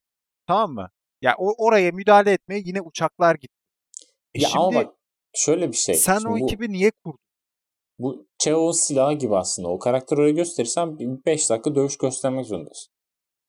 Tamam 0.46 0.72
mı? 0.72 0.90
Ya 1.22 1.34
o 1.38 1.66
oraya 1.66 1.90
müdahale 1.90 2.32
etmeye 2.32 2.62
yine 2.64 2.80
uçaklar 2.80 3.34
gitti. 3.34 3.54
E 4.34 4.40
ya 4.42 4.48
şimdi, 4.48 4.64
ama 4.64 4.74
bak 4.74 4.94
şöyle 5.34 5.68
bir 5.68 5.76
şey. 5.76 5.94
Sen 5.94 6.18
şimdi 6.18 6.28
o 6.28 6.38
ekibi 6.38 6.72
niye 6.72 6.90
kurdun? 7.04 7.18
Bu 7.98 8.26
Cheo 8.38 8.72
silahı 8.72 9.14
gibi 9.14 9.36
aslında. 9.36 9.68
O 9.68 9.78
karakteri 9.78 10.20
oraya 10.20 10.32
gösterirsen 10.32 10.98
5 11.26 11.50
dakika 11.50 11.74
dövüş 11.74 11.98
göstermek 11.98 12.46
zorundasın. 12.46 12.92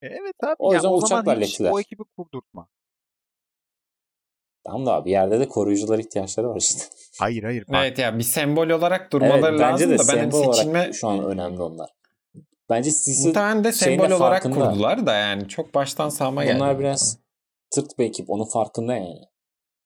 E 0.02 0.08
evet 0.08 0.36
abi. 0.44 0.56
O 0.60 0.74
yüzden 0.74 0.90
yani 0.90 0.98
uçakla 0.98 1.32
hallettiler. 1.32 1.72
O 1.72 1.80
ekibi 1.80 2.04
kurdurtma. 2.18 2.68
Tamam 4.66 4.86
da 4.86 4.94
abi 4.94 5.12
yerde 5.12 5.40
de 5.40 5.48
koruyucular 5.48 6.00
ihtiyaçları 6.00 6.50
var 6.50 6.56
işte. 6.56 6.84
Hayır 7.20 7.44
hayır. 7.44 7.66
Bak. 7.68 7.76
Evet 7.82 8.00
ya 8.00 8.18
bir 8.18 8.24
sembol 8.24 8.70
olarak 8.70 9.14
durmaları 9.14 9.52
evet, 9.52 9.60
lazım 9.60 9.98
da 9.98 10.04
ben 10.14 10.18
hani 10.18 10.54
seçilme... 10.54 10.94
şu 10.94 11.08
an 11.08 11.26
önemli 11.26 11.62
onlar. 11.62 11.90
Bence 12.70 12.92
Sisi 12.92 13.28
Muhtemelen 13.28 13.64
de 13.64 13.72
sembol 13.72 14.12
olarak 14.12 14.44
farkında. 14.44 14.70
kurdular 14.70 15.06
da 15.06 15.14
yani 15.14 15.48
çok 15.48 15.74
baştan 15.74 16.10
sağma 16.10 16.46
geldi. 16.46 16.56
Bunlar 16.56 16.80
biraz 16.80 17.20
tırt 17.72 18.00
bir 18.00 18.06
ekip 18.06 18.30
onun 18.30 18.46
farkında 18.46 18.96
yani. 18.96 19.22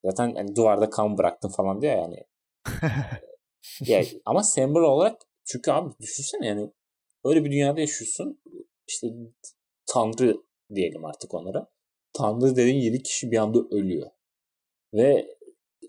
Zaten 0.05 0.33
yani 0.35 0.55
duvarda 0.55 0.89
kan 0.89 1.17
bıraktın 1.17 1.49
falan 1.49 1.81
diyor 1.81 1.97
yani. 1.97 2.23
ya, 3.81 4.03
ama 4.25 4.43
sembol 4.43 4.81
olarak 4.81 5.21
çünkü 5.45 5.71
abi 5.71 5.93
düşünsene 6.01 6.47
yani 6.47 6.69
öyle 7.25 7.45
bir 7.45 7.51
dünyada 7.51 7.79
yaşıyorsun. 7.79 8.41
İşte 8.87 9.07
tanrı 9.85 10.37
diyelim 10.75 11.05
artık 11.05 11.33
onlara. 11.33 11.67
Tanrı 12.13 12.55
dediğin 12.55 12.81
7 12.81 13.03
kişi 13.03 13.31
bir 13.31 13.37
anda 13.37 13.59
ölüyor. 13.71 14.07
Ve 14.93 15.37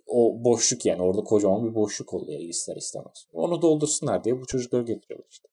o 0.06 0.44
boşluk 0.44 0.86
yani 0.86 1.02
orada 1.02 1.24
kocaman 1.24 1.70
bir 1.70 1.74
boşluk 1.74 2.14
oluyor 2.14 2.40
ister 2.40 2.76
istemez. 2.76 3.26
Onu 3.32 3.62
doldursunlar 3.62 4.24
diye 4.24 4.40
bu 4.40 4.46
çocukları 4.46 4.82
getiriyorlar 4.82 5.28
işte. 5.30 5.48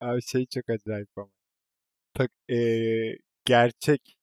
Abi 0.00 0.22
şey 0.22 0.46
çok 0.46 0.70
acayip 0.70 1.08
ama. 1.16 1.30
Tak, 2.14 2.30
ee, 2.50 3.16
gerçek 3.44 4.16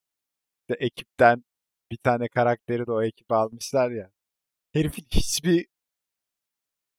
de 0.70 0.76
ekipten 0.80 1.44
bir 1.92 1.98
tane 1.98 2.28
karakteri 2.28 2.88
de 2.88 2.92
o 2.92 3.04
ekibe 3.04 3.36
almışlar 3.36 3.92
ya. 3.92 4.12
Herifin 4.74 5.06
hiçbir 5.12 5.68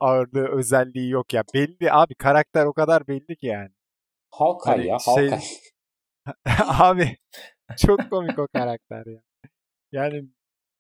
ağırlığı, 0.01 0.49
özelliği 0.49 1.11
yok 1.11 1.35
ya. 1.35 1.45
Belli 1.55 1.93
abi 1.93 2.15
karakter 2.15 2.67
o 2.67 2.73
kadar 2.73 3.09
belli 3.09 3.37
ki 3.37 3.47
yani. 3.47 3.71
Hawkeye 4.31 4.77
hani 4.77 4.87
ya 4.87 4.99
şey... 4.99 5.31
Hawkeye. 5.31 5.41
abi 6.59 7.19
çok 7.79 8.11
komik 8.11 8.39
o 8.39 8.47
karakter 8.55 9.07
ya. 9.07 9.23
Yani 9.93 10.29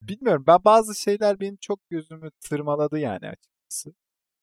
bilmiyorum 0.00 0.44
ben 0.46 0.58
bazı 0.64 0.94
şeyler 0.94 1.40
benim 1.40 1.56
çok 1.56 1.88
gözümü 1.90 2.30
tırmaladı 2.40 2.98
yani 2.98 3.28
açıkçası. 3.28 3.94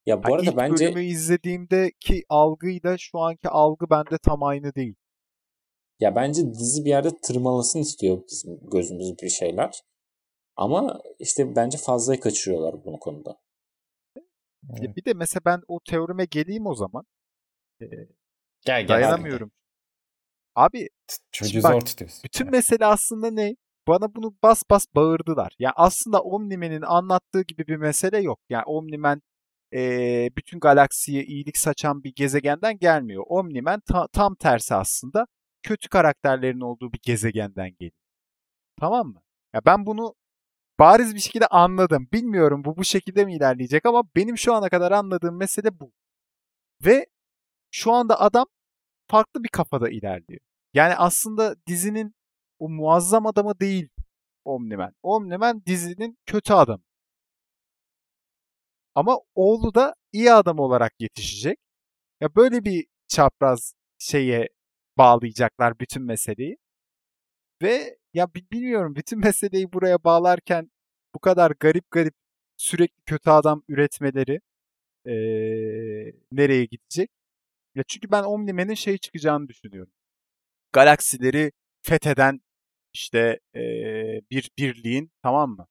Ya 0.06 0.24
bu 0.24 0.30
yani 0.30 0.36
arada 0.36 0.52
ilk 0.52 0.58
bence 0.58 0.86
bölümü 0.86 1.04
izlediğimdeki 1.04 2.24
algıyla 2.30 2.98
şu 2.98 3.20
anki 3.20 3.50
algı 3.50 3.90
bende 3.90 4.18
tam 4.18 4.44
aynı 4.44 4.76
değil. 4.76 4.96
Ya 6.00 6.16
bence 6.16 6.54
dizi 6.54 6.86
bir 6.86 6.90
yerde 6.90 7.10
tırmalasın 7.24 7.80
istiyor 7.80 8.22
bizim 8.32 8.70
gözümüz 8.70 9.20
bir 9.22 9.30
şeyler. 9.30 9.82
Ama 10.56 11.02
işte 11.20 11.56
bence 11.56 11.78
fazla 11.78 12.20
kaçırıyorlar 12.20 12.86
bunu 12.86 13.00
konuda. 13.00 13.38
Ya 14.82 14.96
bir 14.96 15.06
de 15.06 15.14
mesela 15.14 15.42
ben 15.46 15.62
o 15.68 15.80
teorime 15.90 16.26
geleyim 16.26 16.66
o 16.66 16.76
zaman. 16.76 17.06
Ee, 17.82 17.86
gel 18.66 18.82
gel. 18.82 18.88
Dayanamıyorum. 18.88 19.52
Abi, 20.56 20.78
abi 20.78 20.88
çocuğu 21.32 21.64
bak, 21.64 21.72
zor 21.72 21.82
tutuyorsun. 21.82 22.24
Bütün 22.24 22.52
mesele 22.52 22.86
aslında 22.86 23.32
ne? 23.32 23.56
Bana 23.88 24.16
bunu 24.16 24.36
bas 24.44 24.64
bas 24.70 24.86
bağırdılar. 24.96 25.56
Yani 25.60 25.74
aslında 25.76 26.22
Omnimen'in 26.22 26.82
anlattığı 26.82 27.42
gibi 27.42 27.68
bir 27.68 27.78
mesele 27.78 28.22
yok. 28.22 28.40
Yani 28.50 28.64
Omnimen 28.66 29.22
e, 29.74 30.30
bütün 30.38 30.60
galaksiye 30.60 31.24
iyilik 31.24 31.58
saçan 31.58 32.04
bir 32.04 32.14
gezegenden 32.16 32.78
gelmiyor. 32.78 33.24
Omnimen 33.28 33.80
ta, 33.80 34.08
tam 34.14 34.36
tersi 34.36 34.76
aslında 34.76 35.28
kötü 35.64 35.90
karakterlerin 35.90 36.60
olduğu 36.60 36.94
bir 36.94 37.00
gezegenden 37.04 37.70
geliyor. 37.70 38.02
Tamam 38.80 39.08
mı? 39.08 39.22
Ya 39.54 39.62
ben 39.66 39.86
bunu 39.86 40.16
bariz 40.80 41.16
bir 41.16 41.20
şekilde 41.20 41.48
anladım. 41.48 42.08
Bilmiyorum 42.14 42.64
bu 42.66 42.78
bu 42.78 42.84
şekilde 42.84 43.26
mi 43.26 43.36
ilerleyecek 43.36 43.86
ama 43.86 44.04
benim 44.16 44.38
şu 44.38 44.54
ana 44.54 44.70
kadar 44.70 44.92
anladığım 44.92 45.38
mesele 45.38 45.80
bu. 45.80 45.92
Ve 46.86 47.06
şu 47.72 47.92
anda 47.92 48.22
adam 48.22 48.46
farklı 49.10 49.44
bir 49.44 49.50
kafada 49.50 49.90
ilerliyor. 49.90 50.42
Yani 50.74 50.96
aslında 50.96 51.56
dizinin 51.68 52.16
o 52.60 52.70
muazzam 52.70 53.26
adamı 53.26 53.60
değil 53.60 53.90
Omniman. 54.46 54.94
Omniman 55.04 55.66
dizinin 55.66 56.18
kötü 56.26 56.54
adamı. 56.54 56.84
Ama 58.96 59.20
oğlu 59.36 59.76
da 59.76 59.96
iyi 60.12 60.34
adam 60.34 60.60
olarak 60.60 60.94
yetişecek. 61.00 61.60
Ya 62.22 62.36
böyle 62.36 62.66
bir 62.66 62.88
çapraz 63.08 63.74
şeye 63.98 64.50
bağlayacaklar 64.98 65.80
bütün 65.80 66.04
meseleyi. 66.04 66.58
Ve 67.62 67.98
ya 68.14 68.28
bilmiyorum 68.36 68.96
bütün 68.96 69.20
meseleyi 69.26 69.74
buraya 69.74 70.04
bağlarken 70.04 70.72
bu 71.16 71.20
kadar 71.20 71.52
garip 71.60 71.92
garip 71.92 72.14
sürekli 72.58 73.02
kötü 73.06 73.30
adam 73.30 73.64
üretmeleri 73.70 74.40
ee, 75.08 75.12
nereye 76.32 76.66
gidecek? 76.66 77.10
Ya 77.76 77.84
çünkü 77.88 78.12
ben 78.12 78.24
Omniman'in 78.24 78.74
şey 78.74 78.98
çıkacağını 78.98 79.48
düşünüyorum. 79.48 79.94
Galaksileri 80.74 81.52
fetheden 81.84 82.42
işte 82.96 83.40
ee, 83.56 84.22
bir 84.32 84.52
birliğin 84.58 85.12
tamam 85.24 85.50
mı? 85.50 85.68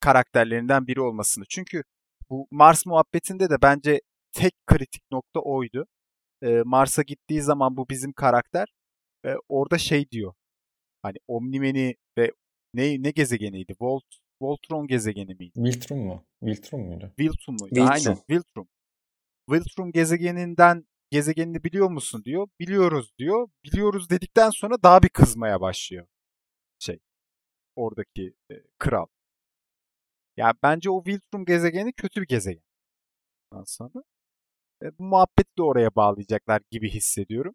Karakterlerinden 0.00 0.86
biri 0.86 1.00
olmasını. 1.00 1.44
Çünkü 1.48 1.82
bu 2.30 2.48
Mars 2.50 2.86
muhabbetinde 2.86 3.50
de 3.50 3.56
bence 3.62 4.00
tek 4.32 4.52
kritik 4.66 5.02
nokta 5.12 5.40
oydu. 5.40 5.86
Ee, 6.42 6.62
Mars'a 6.64 7.02
gittiği 7.02 7.42
zaman 7.42 7.76
bu 7.76 7.88
bizim 7.88 8.12
karakter 8.12 8.66
e, 9.26 9.34
orada 9.48 9.78
şey 9.78 10.10
diyor. 10.10 10.34
Hani 11.02 11.16
Omnimen'i 11.28 11.94
ve 12.18 12.32
ne 12.74 13.02
ne 13.02 13.10
gezegeniydi? 13.10 13.74
Volt 13.80 14.04
Voltron 14.40 14.86
gezegeni 14.86 15.34
miydi? 15.34 15.52
Viltrum 15.56 15.98
mu? 15.98 16.24
Viltrum 16.42 16.80
muydu? 16.80 17.12
Viltrum 17.18 17.56
muydu? 17.60 17.74
Viltrum. 17.74 17.88
Aynen 17.90 18.18
Viltrum. 18.30 18.68
Viltrum 19.50 19.92
gezegeninden 19.92 20.84
gezegenini 21.10 21.64
biliyor 21.64 21.90
musun 21.90 22.24
diyor. 22.24 22.48
Biliyoruz 22.60 23.12
diyor. 23.18 23.48
Biliyoruz 23.64 24.10
dedikten 24.10 24.50
sonra 24.50 24.82
daha 24.82 25.02
bir 25.02 25.08
kızmaya 25.08 25.60
başlıyor. 25.60 26.06
Oradaki 27.78 28.34
e, 28.50 28.54
kral. 28.78 29.06
Ya 30.36 30.52
bence 30.62 30.90
o 30.90 31.04
Viltrum 31.06 31.44
gezegeni 31.44 31.92
kötü 31.92 32.20
bir 32.22 32.26
gezegen. 32.26 32.62
Ondan 33.52 33.64
sonra 33.64 34.02
e, 34.82 34.98
bu 34.98 35.04
muhabbeti 35.04 35.56
de 35.58 35.62
oraya 35.62 35.94
bağlayacaklar 35.96 36.62
gibi 36.70 36.90
hissediyorum. 36.90 37.54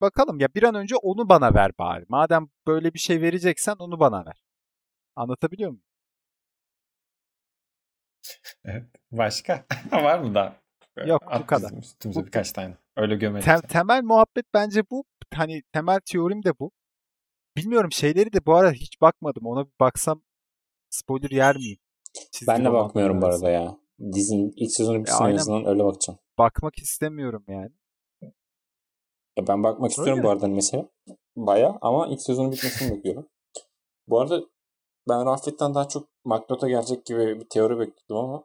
Bakalım 0.00 0.40
ya 0.40 0.48
bir 0.54 0.62
an 0.62 0.74
önce 0.74 0.96
onu 0.96 1.28
bana 1.28 1.54
ver 1.54 1.70
bari. 1.78 2.04
Madem 2.08 2.48
böyle 2.66 2.94
bir 2.94 2.98
şey 2.98 3.20
vereceksen 3.22 3.76
onu 3.78 4.00
bana 4.00 4.26
ver. 4.26 4.42
Anlatabiliyor 5.16 5.70
muyum? 5.70 5.84
Evet. 8.64 8.84
Başka? 9.12 9.66
Var 9.92 10.18
mı 10.18 10.34
daha? 10.34 10.60
Yok, 11.06 11.22
bu 11.22 11.30
At 11.30 11.46
kadar. 11.46 11.62
bizim 11.66 11.78
Üstümüze 11.78 12.20
Bu- 12.20 12.26
birkaç 12.26 12.52
tane. 12.52 12.76
Öyle 12.96 13.16
gömelim. 13.16 13.46
Tem- 13.48 13.66
temel 13.66 14.02
muhabbet 14.02 14.46
bence 14.54 14.82
bu. 14.90 15.04
Hani 15.34 15.62
temel 15.72 16.00
teorim 16.12 16.44
de 16.44 16.58
bu. 16.58 16.70
Bilmiyorum 17.58 17.92
şeyleri 17.92 18.32
de 18.32 18.46
bu 18.46 18.54
arada 18.54 18.72
hiç 18.72 19.00
bakmadım. 19.00 19.46
Ona 19.46 19.66
bir 19.66 19.72
baksam 19.80 20.22
spoiler 20.90 21.30
yer 21.30 21.56
miyim? 21.56 21.78
Çizgi 22.32 22.46
Ben 22.46 22.64
de 22.64 22.72
bakmıyorum 22.72 23.22
bu 23.22 23.26
arada 23.26 23.50
ya. 23.50 23.78
Dizinin 24.12 24.52
ilk 24.56 24.72
sezonu 24.72 25.00
bitsin 25.00 25.24
en 25.24 25.36
azından 25.36 25.66
öyle 25.66 25.84
bakacağım. 25.84 26.18
Bakmak 26.38 26.78
istemiyorum 26.78 27.44
yani. 27.48 27.72
Ya 29.38 29.46
ben 29.48 29.62
bakmak 29.62 29.90
istiyorum 29.90 30.18
Öyle. 30.18 30.22
bu 30.22 30.30
arada 30.30 30.48
mesela. 30.48 30.88
Baya 31.36 31.78
ama 31.80 32.06
ilk 32.06 32.22
sezonun 32.22 32.52
bitmesini 32.52 32.96
bekliyorum. 32.96 33.28
Bu 34.08 34.20
arada 34.20 34.42
ben 35.08 35.26
Rafet'ten 35.26 35.74
daha 35.74 35.88
çok 35.88 36.08
Magnet'a 36.24 36.68
gelecek 36.68 37.06
gibi 37.06 37.40
bir 37.40 37.48
teori 37.48 37.78
bekliyordum 37.78 38.30
ama 38.30 38.44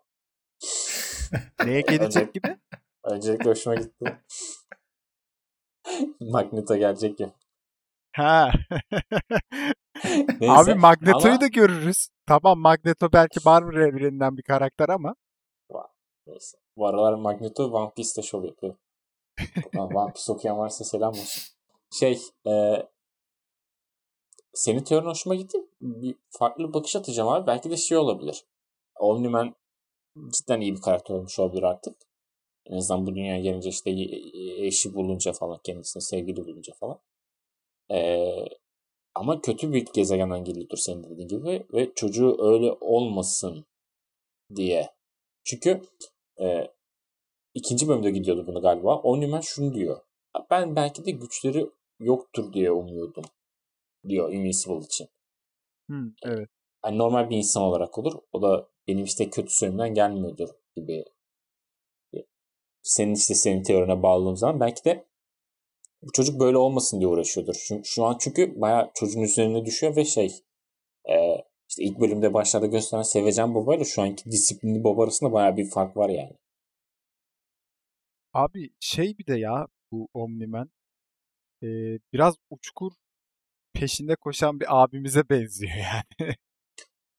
Neye 1.63 1.82
gelecek 1.82 2.34
gibi? 2.34 2.58
öncelikle 3.04 3.49
hoşuma 3.49 3.76
gitti. 3.76 4.17
Magnet'a 6.19 6.78
gelecek 6.78 7.17
gibi. 7.17 7.32
Ha. 8.15 8.52
Neyse, 10.41 10.54
Abi 10.54 10.73
Magneto'yu 10.73 11.34
ama- 11.34 11.41
da 11.41 11.47
görürüz. 11.47 12.08
Tamam 12.28 12.60
Magneto 12.60 13.13
belki 13.13 13.39
Marvel 13.45 13.78
evreninden 13.78 14.38
bir 14.38 14.43
karakter 14.43 14.89
ama 14.89 15.15
Neyse. 16.28 16.58
Bu 16.78 16.88
aralar 16.88 17.13
Magneto 17.13 17.63
One 17.63 17.91
Piece'te 17.95 18.21
şov 18.21 18.43
yapıyor. 18.43 18.76
One 19.76 20.13
Piece 20.13 20.32
okuyan 20.32 20.58
varsa 20.58 20.84
selam 20.84 21.10
olsun. 21.10 21.43
Şey, 21.91 22.21
e, 22.47 22.84
senin 24.54 24.84
teorin 24.84 25.06
hoşuma 25.06 25.36
gitti. 25.36 25.58
Bir 25.82 26.15
farklı 26.30 26.73
bakış 26.73 26.95
atacağım 26.95 27.30
abi. 27.30 27.47
Belki 27.47 27.69
de 27.69 27.78
şey 27.78 27.97
olabilir. 27.97 28.45
Omni-Man 28.99 29.56
cidden 30.30 30.62
iyi 30.62 30.76
bir 30.76 30.82
karakter 30.82 31.15
olmuş 31.15 31.39
olabilir 31.39 31.63
artık. 31.63 31.97
En 32.65 32.78
azından 32.78 33.06
bu 33.06 33.15
dünyaya 33.15 33.41
gelince 33.41 33.69
işte 33.69 33.91
eşi 34.65 34.93
bulunca 34.95 35.34
falan, 35.34 35.60
kendisine 35.63 36.02
sevgili 36.02 36.45
bulunca 36.45 36.73
falan. 36.73 36.99
E, 37.94 38.00
ama 39.16 39.42
kötü 39.42 39.74
bir 39.74 39.86
gezegenden 39.94 40.44
geliyordur 40.44 40.78
senin 40.78 41.04
dediğin 41.04 41.28
gibi 41.28 41.66
ve 41.74 41.94
çocuğu 41.96 42.38
öyle 42.40 42.72
olmasın 42.82 43.66
diye. 44.56 44.90
Çünkü 45.44 45.82
e, 46.42 46.68
ikinci 47.54 47.88
bölümde 47.88 48.12
gidiyordu 48.12 48.48
bunu 48.48 48.62
galiba. 48.62 48.96
Omni-Man 48.96 49.42
şunu 49.42 49.74
diyor. 49.74 50.02
Ben 50.50 50.76
belki 50.76 51.06
de 51.06 51.12
güçleri 51.12 51.70
yoktur 52.00 52.54
diye 52.54 52.72
umuyordum. 52.72 53.24
Diyor 54.08 54.34
Invincible 54.34 54.86
için. 54.86 55.08
hmm, 55.90 56.12
evet. 56.24 56.50
Yani 56.86 56.98
normal 56.98 57.30
bir 57.30 57.38
insan 57.38 57.64
olarak 57.64 57.98
olur. 57.98 58.14
O 58.32 58.42
da 58.42 58.68
benim 58.88 59.04
işte 59.04 59.30
kötü 59.30 59.54
söylemden 59.54 59.94
gelmiyordur 59.94 60.50
gibi. 60.76 61.06
Senin 62.84 63.14
işte 63.14 63.36
senin 63.36 63.64
teorine 63.64 64.04
bağladığım 64.04 64.38
zaman 64.38 64.60
belki 64.60 64.86
de 64.86 65.06
bu 66.08 66.12
çocuk 66.12 66.39
böyle 66.39 66.58
olmasın 66.58 67.00
diye 67.00 67.08
uğraşıyordur. 67.08 67.54
Şu, 67.54 67.82
şu 67.84 68.06
an 68.06 68.18
çünkü 68.22 68.62
bayağı 68.62 68.92
çocuğun 68.96 69.22
üzerine 69.22 69.66
düşüyor 69.66 69.96
ve 69.96 70.06
şey 70.06 70.26
e, 71.10 71.16
işte 71.70 71.84
ilk 71.84 72.00
bölümde 72.00 72.34
başlarda 72.34 72.66
gösteren 72.66 73.02
Sevecen 73.02 73.56
Baba 73.56 73.76
ile 73.76 73.86
şu 73.86 74.02
anki 74.02 74.32
disiplinli 74.32 74.84
baba 74.84 75.04
arasında 75.04 75.32
bayağı 75.34 75.58
bir 75.58 75.70
fark 75.70 75.98
var 75.98 76.10
yani. 76.10 76.38
Abi 78.34 78.70
şey 78.80 79.18
bir 79.18 79.28
de 79.28 79.39
ya 79.39 79.68
bu 79.92 80.10
Omni-Man 80.13 80.70
ee, 81.63 82.00
biraz 82.13 82.36
uçkur 82.50 82.92
peşinde 83.74 84.16
koşan 84.16 84.60
bir 84.60 84.84
abimize 84.84 85.30
benziyor 85.30 85.76
yani. 85.76 86.36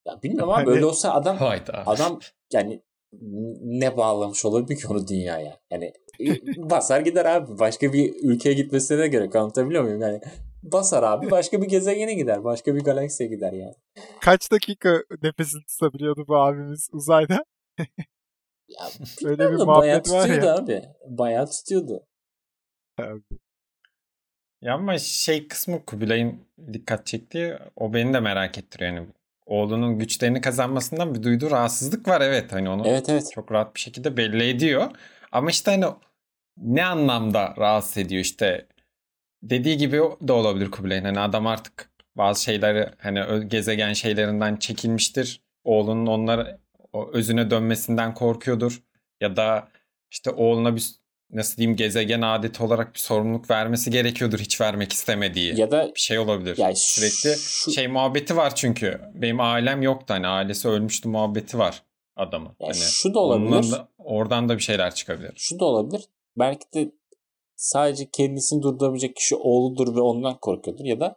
Ya 0.07 0.23
bilmiyorum 0.23 0.51
abi 0.51 0.57
Hani- 0.57 0.67
böyle 0.67 0.87
olsa 0.87 1.15
adam 1.15 1.37
Hayda. 1.37 1.87
adam 1.87 2.19
yani 2.53 2.83
ne 3.63 3.97
bağlamış 3.97 4.45
olabilir 4.45 4.81
ki 4.81 4.89
onu 4.89 5.09
dünyaya? 5.09 5.59
Yani 5.71 5.93
basar 6.57 7.01
gider 7.01 7.25
abi. 7.25 7.59
Başka 7.59 7.93
bir 7.93 8.15
ülkeye 8.23 8.55
gitmesine 8.55 9.09
gerek 9.09 9.37
anlatabiliyor 9.37 9.83
muyum? 9.83 10.01
Yani 10.01 10.21
basar 10.63 11.03
abi 11.03 11.31
başka 11.31 11.63
bir 11.63 11.69
gezegene 11.69 12.15
gider. 12.15 12.45
Başka 12.45 12.75
bir 12.75 12.81
galaksiye 12.81 13.29
gider 13.29 13.53
yani. 13.53 13.75
Kaç 14.21 14.53
dakika 14.53 15.03
nefesini 15.23 15.63
tutabiliyordu 15.65 16.25
bu 16.29 16.37
abimiz 16.37 16.89
uzayda? 16.93 17.45
Ya, 18.69 18.89
Öyle 19.25 19.53
bir 19.53 19.59
da 19.59 19.67
bayağı 19.67 20.03
muhabbet 20.07 20.11
var 20.11 20.29
ya. 20.29 20.55
abi. 20.55 20.83
Bayağı 21.07 21.51
tutuyordu. 21.51 22.07
Ya 24.63 24.75
ama 24.75 24.99
şey 24.99 25.49
kısmı 25.49 25.85
Kubilay'ın 25.85 26.41
dikkat 26.73 27.07
çektiği 27.07 27.55
o 27.77 27.95
beni 27.95 28.15
de 28.15 28.21
merak 28.21 28.59
ettiriyor. 28.59 28.93
Yani 28.93 29.09
oğlunun 29.47 29.99
güçlerini 29.99 30.41
kazanmasından 30.41 31.15
bir 31.15 31.23
duyduğu 31.23 31.51
rahatsızlık 31.51 32.09
var 32.09 32.21
evet 32.21 32.53
hani 32.53 32.69
onu 32.71 32.89
Evet 32.89 33.09
evet. 33.09 33.31
çok 33.35 33.53
rahat 33.53 33.75
bir 33.75 33.81
şekilde 33.81 34.17
belli 34.17 34.49
ediyor. 34.49 34.91
Ama 35.33 35.51
işte 35.51 35.71
hani 35.71 35.85
ne 36.57 36.85
anlamda 36.85 37.55
rahatsız 37.59 37.99
ediyor 37.99 38.23
işte 38.23 38.67
dediği 39.43 39.77
gibi 39.77 40.01
de 40.21 40.33
olabilir 40.33 40.71
Kubilay'ın. 40.71 41.05
Hani 41.05 41.21
adam 41.21 41.47
artık 41.47 41.91
bazı 42.17 42.43
şeyleri 42.43 42.91
hani 42.99 43.49
gezegen 43.49 43.93
şeylerinden 43.93 44.57
çekilmiştir. 44.57 45.43
Oğlunun 45.65 46.07
onları 46.07 46.59
özüne 47.13 47.51
dönmesinden 47.51 48.15
korkuyordur. 48.15 48.83
Ya 49.21 49.37
da 49.37 49.69
işte 50.11 50.31
oğluna 50.31 50.77
bir 50.77 51.04
nasıl 51.35 51.57
diyeyim 51.57 51.77
gezegen 51.77 52.23
adeti 52.23 52.63
olarak 52.63 52.95
bir 52.95 52.99
sorumluluk 52.99 53.51
vermesi 53.51 53.91
gerekiyordur 53.91 54.39
hiç 54.39 54.61
vermek 54.61 54.93
istemediği. 54.93 55.61
Ya 55.61 55.71
da 55.71 55.91
bir 55.95 56.01
şey 56.01 56.19
olabilir. 56.19 56.57
Ya 56.59 56.73
Sürekli 56.75 57.39
şu- 57.41 57.73
şey 57.73 57.89
muhabbeti 57.89 58.37
var 58.37 58.55
çünkü. 58.55 59.01
Benim 59.15 59.41
ailem 59.41 59.83
yoktu 59.83 60.15
hani 60.15 60.27
ailesi 60.27 60.69
ölmüştü 60.69 61.09
muhabbeti 61.09 61.59
var 61.59 61.83
adamın. 62.17 62.49
Ya 62.61 62.69
hani 62.69 62.75
şu 62.75 63.15
da 63.15 63.19
olabilir. 63.21 63.73
da- 63.73 63.89
oradan 63.99 64.49
da 64.49 64.57
bir 64.57 64.63
şeyler 64.63 64.95
çıkabilir. 64.95 65.33
Şu 65.37 65.61
da 65.61 65.65
olabilir. 65.65 66.05
Belki 66.39 66.65
de 66.75 66.91
sadece 67.57 68.09
kendisini 68.13 68.63
durdurabilecek 68.63 69.17
kişi 69.17 69.37
oğludur 69.37 69.97
ve 69.97 70.01
ondan 70.01 70.39
korkuyordur. 70.41 70.85
Ya 70.85 71.01
da 71.01 71.17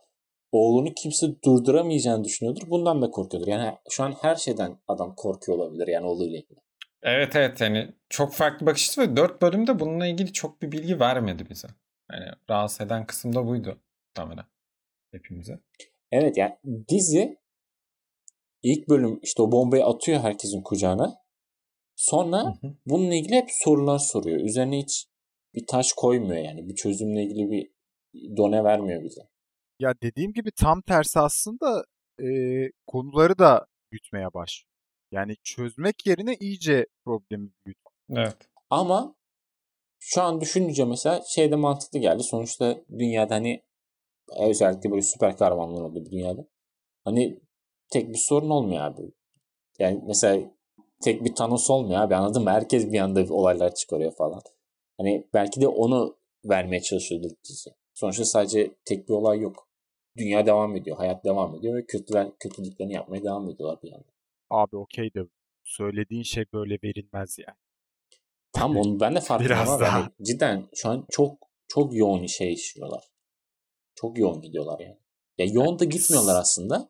oğlunu 0.52 0.94
kimse 0.94 1.28
durduramayacağını 1.46 2.24
düşünüyordur. 2.24 2.62
Bundan 2.70 3.02
da 3.02 3.12
korkuyordur. 3.12 3.48
Yani 3.48 3.74
şu 3.90 4.04
an 4.04 4.14
her 4.22 4.36
şeyden 4.36 4.78
adam 4.88 5.16
korkuyor 5.16 5.58
olabilir 5.58 5.88
yani 5.88 6.06
oğluyla 6.06 6.38
ilgili. 6.38 6.60
Evet 7.04 7.36
evet 7.36 7.62
yani 7.62 7.94
çok 8.10 8.34
farklı 8.34 8.66
bakış 8.66 8.84
açısı 8.84 9.02
ve 9.02 9.16
4 9.16 9.42
bölümde 9.42 9.80
bununla 9.80 10.08
ilgili 10.08 10.34
çok 10.34 10.62
bir 10.62 10.72
bilgi 10.72 11.00
vermedi 11.00 11.50
bize. 11.50 11.68
Yani 12.12 12.26
rahatsız 12.50 12.82
eden 12.82 13.06
kısım 13.06 13.36
da 13.36 13.48
buydu 13.48 13.80
muhtemelen 14.08 14.46
hepimize. 15.12 15.60
Evet 16.12 16.38
yani 16.38 16.58
dizi 16.90 17.38
ilk 18.64 18.90
bölüm 18.90 19.20
işte 19.24 19.42
o 19.42 19.52
bombayı 19.52 19.86
atıyor 19.86 20.20
herkesin 20.20 20.62
kucağına. 20.62 21.28
Sonra 21.96 22.44
Hı 22.44 22.68
hı. 22.68 22.76
bununla 22.86 23.16
ilgili 23.16 23.36
hep 23.36 23.48
sorular 23.52 24.00
soruyor. 24.00 24.40
Üzerine 24.40 24.78
hiç 24.78 25.08
bir 25.56 25.68
taş 25.68 25.94
koymuyor 25.94 26.42
yani. 26.44 26.68
Bir 26.68 26.76
çözümle 26.76 27.24
ilgili 27.24 27.52
bir 27.52 27.72
done 28.38 28.64
vermiyor 28.64 29.04
bize. 29.04 29.22
Ya 29.80 29.94
dediğim 30.02 30.34
gibi 30.34 30.52
tam 30.52 30.82
tersi 30.82 31.20
aslında 31.20 31.84
e, 32.20 32.28
konuları 32.88 33.40
da 33.40 33.66
büyütmeye 33.92 34.34
başlıyor. 34.34 34.67
Yani 35.12 35.36
çözmek 35.44 36.06
yerine 36.06 36.36
iyice 36.40 36.86
problemi 37.06 37.50
büyütüyor. 37.66 38.26
Evet. 38.26 38.38
Ama 38.70 39.16
şu 40.00 40.22
an 40.22 40.42
düşününce 40.42 40.86
mesela 40.86 41.22
şey 41.36 41.52
de 41.52 41.56
mantıklı 41.56 42.00
geldi. 42.00 42.24
Sonuçta 42.24 42.78
dünyada 43.00 43.36
hani 43.36 43.64
özellikle 44.40 44.92
böyle 44.92 45.02
süper 45.02 45.38
kahramanlar 45.38 45.82
oldu 45.82 46.06
dünyada. 46.12 46.48
Hani 47.04 47.40
tek 47.90 48.10
bir 48.10 48.18
sorun 48.18 48.50
olmuyor 48.50 48.82
abi. 48.82 49.02
Yani 49.80 50.04
mesela 50.08 50.52
tek 51.04 51.26
bir 51.26 51.36
Thanos 51.36 51.70
olmuyor 51.70 52.02
abi 52.02 52.16
anladın 52.16 52.44
mı? 52.44 52.50
Herkes 52.50 52.92
bir 52.92 53.00
anda 53.00 53.34
olaylar 53.34 53.76
çıkarıyor 53.76 54.12
falan. 54.12 54.42
Hani 54.98 55.28
belki 55.34 55.62
de 55.62 55.68
onu 55.68 56.18
vermeye 56.46 56.82
çalışıyordu 56.82 57.28
dizi. 57.50 57.70
Sonuçta 57.94 58.26
sadece 58.26 58.76
tek 58.86 59.10
bir 59.10 59.14
olay 59.14 59.40
yok. 59.40 59.68
Dünya 60.18 60.46
devam 60.46 60.76
ediyor, 60.76 60.98
hayat 60.98 61.26
devam 61.26 61.56
ediyor 61.56 61.76
ve 61.76 61.86
kötüler 61.86 62.28
kötülüklerini 62.40 62.94
yapmaya 62.94 63.24
devam 63.24 63.50
ediyorlar 63.50 63.80
bir 63.84 63.92
yandan. 63.92 64.17
Abi 64.50 64.76
okey 64.78 65.14
de 65.14 65.20
söylediğin 65.64 66.24
şey 66.24 66.46
böyle 66.54 66.78
verilmez 66.84 67.38
yani. 67.48 67.58
Tam 68.54 68.78
onu 68.78 69.00
ben 69.00 69.16
de 69.16 69.20
farkındayım 69.22 69.60
Biraz 69.62 69.70
ama 69.70 69.80
daha. 69.80 70.00
yani 70.00 70.12
cidden 70.22 70.70
şu 70.76 70.90
an 70.90 71.06
çok 71.12 71.38
çok 71.68 71.96
yoğun 71.96 72.26
şey 72.26 72.54
işliyorlar. 72.54 73.04
Çok 73.96 74.20
yoğun 74.20 74.42
gidiyorlar 74.42 74.80
yani. 74.80 75.00
Ya 75.38 75.46
yoğun 75.46 75.80
da 75.80 75.86
gitmiyorlar 75.86 76.40
aslında. 76.42 76.90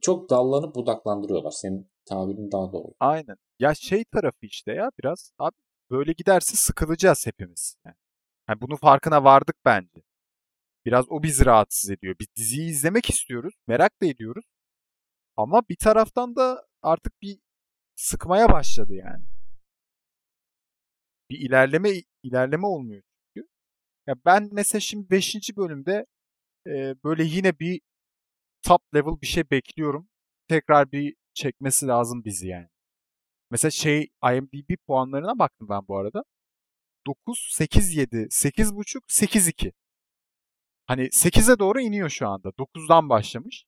Çok 0.00 0.30
dallanıp 0.30 0.74
budaklandırıyorlar. 0.74 1.50
Senin 1.50 1.90
tabirin 2.04 2.52
daha 2.52 2.72
doğru. 2.72 2.92
Aynen. 3.00 3.36
Ya 3.58 3.74
şey 3.74 4.04
tarafı 4.04 4.46
işte 4.46 4.72
ya 4.72 4.90
biraz 5.02 5.32
abi 5.38 5.56
böyle 5.90 6.12
giderse 6.12 6.56
sıkılacağız 6.56 7.26
hepimiz. 7.26 7.76
Yani. 7.84 7.96
Yani 8.48 8.60
bunun 8.60 8.76
farkına 8.76 9.24
vardık 9.24 9.56
bence. 9.64 10.02
Biraz 10.86 11.04
o 11.08 11.22
bizi 11.22 11.46
rahatsız 11.46 11.90
ediyor. 11.90 12.14
Biz 12.20 12.26
diziyi 12.36 12.70
izlemek 12.70 13.10
istiyoruz. 13.10 13.54
Merak 13.66 14.02
da 14.02 14.06
ediyoruz. 14.06 14.44
Ama 15.36 15.62
bir 15.68 15.76
taraftan 15.76 16.36
da 16.36 16.66
artık 16.82 17.22
bir 17.22 17.38
sıkmaya 17.96 18.48
başladı 18.48 18.94
yani. 18.94 19.24
Bir 21.30 21.38
ilerleme 21.38 21.90
ilerleme 22.22 22.66
olmuyor 22.66 23.02
çünkü. 23.02 23.48
Ya 24.06 24.14
ben 24.24 24.48
mesela 24.52 24.80
şimdi 24.80 25.10
5. 25.10 25.56
bölümde 25.56 26.06
e, 26.66 26.94
böyle 27.04 27.24
yine 27.24 27.58
bir 27.58 27.80
top 28.62 28.82
level 28.94 29.20
bir 29.22 29.26
şey 29.26 29.50
bekliyorum. 29.50 30.08
Tekrar 30.48 30.92
bir 30.92 31.16
çekmesi 31.34 31.86
lazım 31.86 32.24
bizi 32.24 32.48
yani. 32.48 32.68
Mesela 33.50 33.70
şey 33.70 34.08
IMDb 34.24 34.76
puanlarına 34.86 35.38
baktım 35.38 35.68
ben 35.68 35.88
bu 35.88 35.98
arada. 35.98 36.24
9, 37.06 37.48
8, 37.52 37.96
7, 37.96 38.16
8.5, 38.16 39.00
8, 39.08 39.48
2. 39.48 39.72
Hani 40.86 41.02
8'e 41.02 41.58
doğru 41.58 41.80
iniyor 41.80 42.08
şu 42.08 42.28
anda. 42.28 42.48
9'dan 42.48 43.08
başlamış. 43.08 43.64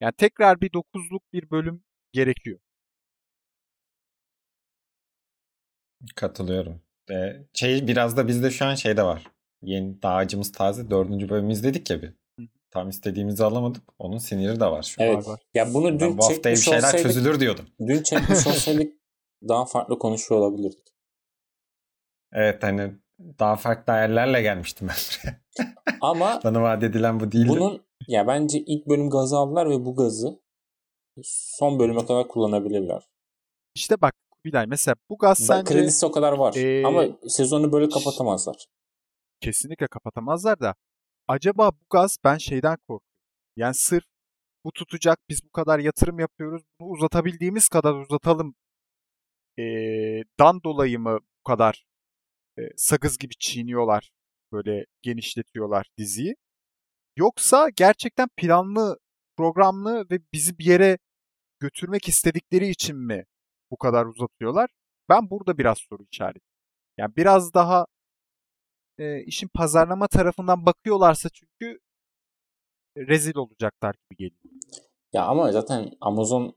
Yani 0.00 0.12
tekrar 0.18 0.60
bir 0.60 0.70
9'luk 0.70 1.20
bir 1.32 1.50
bölüm 1.50 1.84
gerekiyor. 2.12 2.58
Katılıyorum. 6.16 6.80
Ee, 7.10 7.46
şey 7.54 7.86
biraz 7.86 8.16
da 8.16 8.28
bizde 8.28 8.50
şu 8.50 8.64
an 8.64 8.74
şey 8.74 8.96
de 8.96 9.02
var. 9.02 9.26
Yeni 9.62 10.02
daha 10.02 10.14
acımız 10.14 10.52
taze. 10.52 10.90
Dördüncü 10.90 11.28
bölümü 11.28 11.52
izledik 11.52 11.90
ya 11.90 12.02
bir. 12.02 12.14
Tam 12.70 12.88
istediğimizi 12.88 13.44
alamadık. 13.44 13.82
Onun 13.98 14.18
siniri 14.18 14.60
de 14.60 14.66
var 14.66 14.82
şu 14.82 15.02
an. 15.02 15.06
Evet. 15.08 15.28
var. 15.28 15.40
Ya 15.54 15.74
bunu 15.74 15.88
Ben 15.92 16.00
dün 16.00 16.18
bu 16.18 16.24
hafta 16.24 16.50
bir 16.50 16.56
şeyler 16.56 16.78
olsaydık, 16.78 17.02
çözülür 17.02 17.40
diyordum. 17.40 17.66
dün 17.86 18.02
çekmiş 18.02 18.46
olsaydık 18.46 18.92
daha 19.48 19.64
farklı 19.64 19.98
konuşuyor 19.98 20.40
olabilirdik. 20.40 20.94
Evet 22.32 22.62
hani 22.62 22.92
daha 23.38 23.56
farklı 23.56 23.92
ayarlarla 23.92 24.40
gelmiştim 24.40 24.88
ben 24.88 24.96
buraya. 24.96 25.40
Ama 26.00 26.40
Bana 26.44 26.62
vaat 26.62 26.82
edilen 26.82 27.20
bu 27.20 27.32
değildi. 27.32 27.48
bunun 27.48 27.84
ya 28.08 28.26
bence 28.26 28.58
ilk 28.58 28.86
bölüm 28.88 29.10
gazı 29.10 29.36
aldılar 29.36 29.70
ve 29.70 29.84
bu 29.84 29.96
gazı 29.96 30.41
son 31.22 31.78
bölüme 31.78 32.06
kadar 32.06 32.28
kullanabilirler. 32.28 33.02
İşte 33.74 34.00
bak 34.00 34.14
Bilal 34.44 34.66
mesela 34.68 34.96
bu 35.10 35.18
gaz 35.18 35.38
sence 35.38 35.74
Kredisi 35.74 36.06
o 36.06 36.12
kadar 36.12 36.32
var. 36.32 36.54
Ee, 36.54 36.86
Ama 36.86 37.06
sezonu 37.28 37.72
böyle 37.72 37.88
kapatamazlar. 37.88 38.66
kesinlikle 39.40 39.86
kapatamazlar 39.86 40.60
da 40.60 40.74
acaba 41.28 41.70
bu 41.72 41.84
gaz 41.90 42.16
ben 42.24 42.38
şeyden 42.38 42.76
korkuyorum. 42.76 43.06
Yani 43.56 43.74
sırf 43.74 44.04
bu 44.64 44.72
tutacak 44.72 45.18
biz 45.28 45.44
bu 45.44 45.50
kadar 45.50 45.78
yatırım 45.78 46.18
yapıyoruz 46.18 46.62
bunu 46.80 46.88
uzatabildiğimiz 46.88 47.68
kadar 47.68 47.94
uzatalım 47.94 48.54
ee, 49.58 49.62
dan 50.38 50.62
dolayı 50.64 50.98
mı 50.98 51.18
bu 51.38 51.42
kadar 51.48 51.84
e, 52.58 52.62
sakız 52.76 53.18
gibi 53.18 53.34
çiğniyorlar 53.38 54.10
böyle 54.52 54.86
genişletiyorlar 55.02 55.86
diziyi. 55.98 56.34
Yoksa 57.16 57.68
gerçekten 57.76 58.28
planlı, 58.36 58.98
programlı 59.36 60.06
ve 60.10 60.20
bizi 60.32 60.58
bir 60.58 60.64
yere 60.64 60.98
götürmek 61.60 62.08
istedikleri 62.08 62.68
için 62.68 62.96
mi 62.96 63.24
bu 63.70 63.76
kadar 63.76 64.06
uzatıyorlar? 64.06 64.70
Ben 65.08 65.30
burada 65.30 65.58
biraz 65.58 65.78
soru 65.78 66.02
işareti. 66.12 66.46
Yani 66.98 67.16
biraz 67.16 67.54
daha 67.54 67.86
e, 68.98 69.24
işin 69.24 69.48
pazarlama 69.48 70.08
tarafından 70.08 70.66
bakıyorlarsa 70.66 71.28
çünkü 71.28 71.80
rezil 72.96 73.36
olacaklar 73.36 73.94
gibi 73.94 74.18
geliyor. 74.18 74.54
Ya 75.12 75.24
ama 75.24 75.52
zaten 75.52 75.90
Amazon 76.00 76.56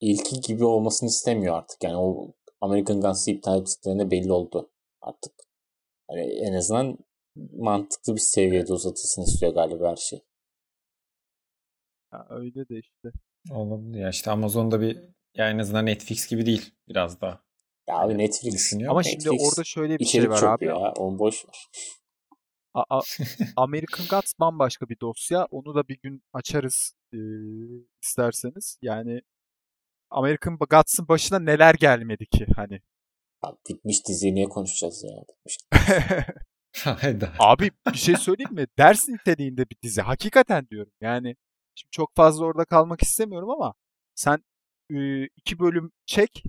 ilki 0.00 0.40
gibi 0.40 0.64
olmasını 0.64 1.08
istemiyor 1.08 1.54
artık. 1.54 1.84
Yani 1.84 1.96
o 1.96 2.32
American 2.60 3.00
Guns'ı 3.00 3.30
iptal 3.30 3.60
ettiklerinde 3.60 4.10
belli 4.10 4.32
oldu 4.32 4.70
artık. 5.00 5.32
Yani 6.10 6.20
en 6.20 6.52
azından 6.52 6.98
mantıklı 7.52 8.14
bir 8.14 8.20
seviyede 8.20 8.72
uzatılsın 8.72 9.22
istiyor 9.22 9.54
galiba 9.54 9.90
her 9.90 9.96
şey. 9.96 10.22
Ya 12.14 12.26
öyle 12.30 12.68
de 12.68 12.78
işte. 12.78 13.12
Olabilir. 13.50 14.00
Ya 14.00 14.08
işte 14.08 14.30
Amazon'da 14.30 14.80
bir 14.80 14.98
ya 15.34 15.50
en 15.50 15.58
azından 15.58 15.86
Netflix 15.86 16.26
gibi 16.26 16.46
değil 16.46 16.74
biraz 16.88 17.20
daha. 17.20 17.44
Ya 17.88 17.96
abi 17.96 18.18
Netflix. 18.18 18.54
Düşünüyor 18.54 18.90
Ama 18.90 19.00
Netflix 19.00 19.22
şimdi 19.24 19.36
orada 19.42 19.64
şöyle 19.64 19.98
bir 19.98 20.04
şey 20.04 20.30
var 20.30 20.40
çok 20.40 20.48
abi. 20.50 20.64
ya. 20.66 20.76
Onu 20.76 21.18
boş 21.18 21.44
ver. 21.46 21.66
A- 22.74 22.98
a- 22.98 23.02
American 23.56 24.06
Gods 24.10 24.32
bambaşka 24.40 24.88
bir 24.88 25.00
dosya. 25.00 25.46
Onu 25.50 25.74
da 25.74 25.88
bir 25.88 25.98
gün 26.02 26.22
açarız 26.32 26.94
e, 27.12 27.18
isterseniz. 28.02 28.78
Yani 28.82 29.20
American 30.10 30.58
Gods'ın 30.70 31.08
başına 31.08 31.38
neler 31.38 31.74
gelmedi 31.74 32.26
ki 32.26 32.46
hani. 32.56 32.80
Abi 33.42 33.56
bitmiş 33.68 34.06
diziyi 34.08 34.34
niye 34.34 34.48
konuşacağız 34.48 35.04
ya? 35.04 35.22
Bitmiş. 35.28 35.58
Abi 37.38 37.70
bir 37.92 37.98
şey 37.98 38.16
söyleyeyim 38.16 38.54
mi? 38.54 38.66
Ders 38.78 39.08
niteliğinde 39.08 39.70
bir 39.70 39.76
dizi. 39.82 40.02
Hakikaten 40.02 40.68
diyorum. 40.70 40.92
Yani 41.00 41.36
şimdi 41.74 41.90
çok 41.90 42.14
fazla 42.16 42.44
orada 42.44 42.64
kalmak 42.64 43.02
istemiyorum 43.02 43.50
ama 43.50 43.74
sen 44.14 44.38
iki 45.36 45.58
bölüm 45.58 45.92
çek. 46.06 46.42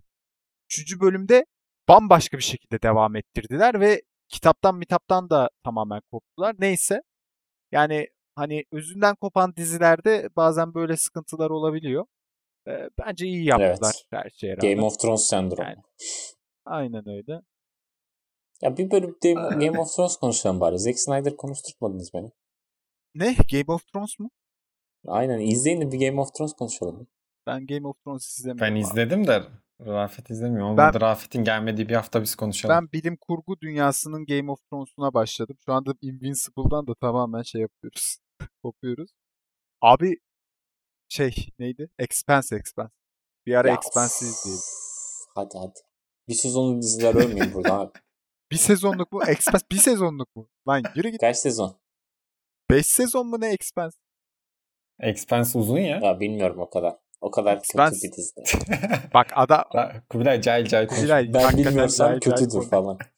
Üçüncü 0.69 0.99
bölümde 0.99 1.45
bambaşka 1.87 2.37
bir 2.37 2.43
şekilde 2.43 2.81
devam 2.81 3.15
ettirdiler 3.15 3.79
ve 3.79 4.01
kitaptan 4.29 4.75
mitaptan 4.75 5.29
da 5.29 5.49
tamamen 5.63 6.01
koptular. 6.11 6.55
Neyse. 6.59 7.01
Yani 7.71 8.07
hani 8.35 8.63
özünden 8.71 9.15
kopan 9.15 9.55
dizilerde 9.55 10.29
bazen 10.35 10.73
böyle 10.73 10.97
sıkıntılar 10.97 11.49
olabiliyor. 11.49 12.05
E, 12.67 12.89
bence 12.99 13.25
iyi 13.25 13.45
yaptılar 13.45 14.05
her 14.09 14.29
şeye 14.29 14.57
rağmen. 14.57 14.75
Game 14.75 14.87
of 14.87 14.99
Thrones 14.99 15.27
sendromu. 15.27 15.63
Yani. 15.63 15.81
Aynen 16.65 17.09
öyle. 17.09 17.41
Ya 18.61 18.77
bir 18.77 18.91
bölüm 18.91 19.15
Game, 19.23 19.65
Game 19.65 19.79
of 19.79 19.95
Thrones 19.95 20.17
konuşalım 20.17 20.59
bari. 20.59 20.79
Zack 20.79 20.99
Snyder 20.99 21.35
konuşturmadınız 21.37 22.13
beni. 22.13 22.31
Ne? 23.15 23.35
Game 23.51 23.75
of 23.75 23.87
Thrones 23.87 24.19
mu? 24.19 24.29
Aynen 25.07 25.39
izleyin 25.39 25.81
de 25.81 25.91
bir 25.91 26.07
Game 26.07 26.21
of 26.21 26.33
Thrones 26.33 26.53
konuşalım. 26.53 27.07
Ben 27.47 27.67
Game 27.67 27.87
of 27.87 28.03
Thrones 28.03 28.39
izlemiyorum. 28.39 28.61
Ben 28.61 28.71
abi. 28.71 28.79
izledim 28.79 29.27
de 29.27 29.43
Rafet 29.85 30.29
izlemiyor. 30.29 30.77
Ben- 30.77 31.01
Rafet'in 31.01 31.43
gelmediği 31.43 31.89
bir 31.89 31.95
hafta 31.95 32.21
biz 32.21 32.35
konuşalım. 32.35 32.75
Ben 32.75 32.91
bilim 32.91 33.17
kurgu 33.17 33.61
dünyasının 33.61 34.25
Game 34.25 34.51
of 34.51 34.59
Thrones'una 34.69 35.13
başladım. 35.13 35.57
Şu 35.65 35.73
anda 35.73 35.93
Invincible'dan 36.01 36.87
da 36.87 36.95
tamamen 36.95 37.41
şey 37.41 37.61
yapıyoruz. 37.61 38.17
Kopuyoruz. 38.63 39.11
Abi 39.81 40.19
şey 41.09 41.35
neydi? 41.59 41.89
Expanse 41.99 42.55
Expanse. 42.55 42.93
Bir 43.45 43.55
ara 43.55 43.67
Ya, 43.67 43.75
Expanse'i 43.75 44.29
izleyelim. 44.29 44.63
Hadi 45.35 45.57
hadi. 45.57 45.79
Bir 46.27 46.33
sezonlu 46.33 46.81
diziler 46.81 47.15
ölmeyin 47.15 47.53
burada 47.53 47.73
abi. 47.73 47.91
Bir 48.51 48.57
sezonluk 48.57 49.11
mu? 49.11 49.21
Expanse 49.27 49.65
bir 49.71 49.77
sezonluk 49.77 50.35
mu? 50.35 50.49
Lan 50.67 50.83
yürü 50.95 51.09
git. 51.09 51.21
Kaç 51.21 51.37
sezon? 51.37 51.79
5 52.69 52.85
sezon 52.85 53.27
mu 53.27 53.41
ne 53.41 53.47
Expanse? 53.53 53.97
Expanse 54.99 55.57
uzun 55.57 55.77
ya. 55.79 55.99
Ya 56.03 56.19
bilmiyorum 56.19 56.59
o 56.59 56.69
kadar. 56.69 56.95
O 57.21 57.31
kadar 57.31 57.59
Ben- 57.77 57.89
kötü 57.91 58.07
bir 58.07 58.11
dizi. 58.11 58.33
Bak 59.13 59.27
ada 59.35 59.65
Kubilay 60.09 60.41
cahil 60.41 60.65
cahil. 60.65 60.87
Kubilay, 60.87 61.33
Ben 61.33 61.57
bilmiyorsam 61.57 62.07
cahil 62.07 62.19
cahil 62.19 62.35
kötüdür 62.35 62.51
konuş. 62.51 62.69
falan. 62.69 62.97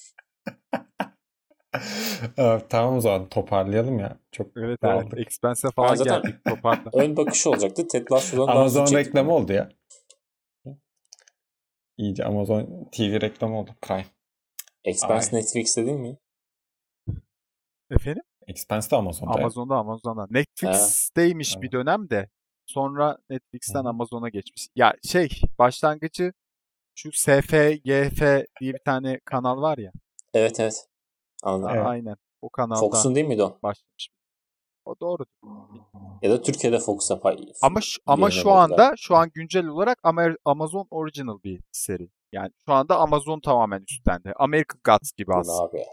Aa, 2.38 2.60
tamam 2.70 2.96
o 2.98 3.02
zaman 3.02 3.30
toparlayalım 3.30 4.00
ya. 4.00 4.18
Çok 4.32 4.58
Evet 4.58 4.82
Dağıldık. 4.82 5.14
evet. 5.14 5.28
Expanse'e 5.28 5.72
falan 5.72 5.96
zaten- 5.96 6.22
geldik 6.22 6.46
toparla. 6.46 6.90
Ön 7.04 7.18
bakış 7.18 7.48
olacaktı. 7.48 7.88
Ted 7.88 8.08
Lasso'dan 8.12 8.48
daha 8.48 8.60
Amazon 8.60 8.96
reklamı 8.98 9.34
oldu 9.34 9.54
ya. 9.54 9.70
İyice 11.98 12.26
Amazon 12.26 12.90
TV 12.92 13.22
reklamı 13.22 13.60
oldu. 13.60 13.72
Prime. 13.82 14.06
Expense 14.84 15.36
Ay. 15.36 15.42
Netflix'te 15.42 15.86
değil 15.86 15.98
mi? 15.98 16.18
Efendim? 17.92 18.24
Expense 18.48 18.92
de 18.92 18.96
Amazon'da. 18.96 19.32
Amazon'da 19.32 19.76
Amazon'da. 19.76 20.28
Netflix'teymiş 20.30 21.54
Evet. 21.54 21.64
bir 21.64 21.72
dönem 21.72 22.10
de 22.10 22.30
sonra 22.66 23.18
Netflix'ten 23.30 23.84
Hı. 23.84 23.90
Amazon'a 23.90 24.30
geçmiş. 24.30 24.68
Ya 24.76 24.94
şey 25.04 25.30
başlangıcı 25.60 26.34
şu 26.96 27.12
SFGF 27.12 28.22
diye 28.62 28.74
bir 28.74 28.80
tane 28.86 29.20
kanal 29.26 29.62
var 29.62 29.78
ya. 29.78 29.92
Evet 30.34 30.60
evet. 30.60 30.88
Anladım. 31.44 31.76
Evet. 31.76 31.88
Aynen. 31.88 32.16
O 32.42 32.50
kanalda 32.50 32.80
Fox'un 32.80 33.16
değil 33.16 33.28
miydi 33.28 33.44
o? 33.44 33.58
başlamış. 33.64 34.10
O 34.86 34.96
doğru. 35.02 35.26
Ya 36.22 36.32
da 36.32 36.42
Türkiye'de 36.42 36.80
Fox'a 36.80 37.20
pay. 37.20 37.38
Ama 37.62 37.82
şu, 37.82 38.02
ama 38.06 38.32
şu 38.32 38.52
anda 38.52 38.94
şu 38.98 39.16
an 39.16 39.32
güncel 39.34 39.68
olarak 39.68 40.00
Amazon 40.46 40.88
Original 40.92 41.44
bir 41.44 41.62
seri. 41.72 42.10
Yani 42.32 42.52
şu 42.66 42.74
anda 42.74 42.98
Amazon 42.98 43.40
tamamen 43.40 43.84
üstlendi. 43.90 44.34
American 44.36 44.80
Gods 44.84 45.12
gibi 45.12 45.34
aslında. 45.34 45.64
abi? 45.64 45.84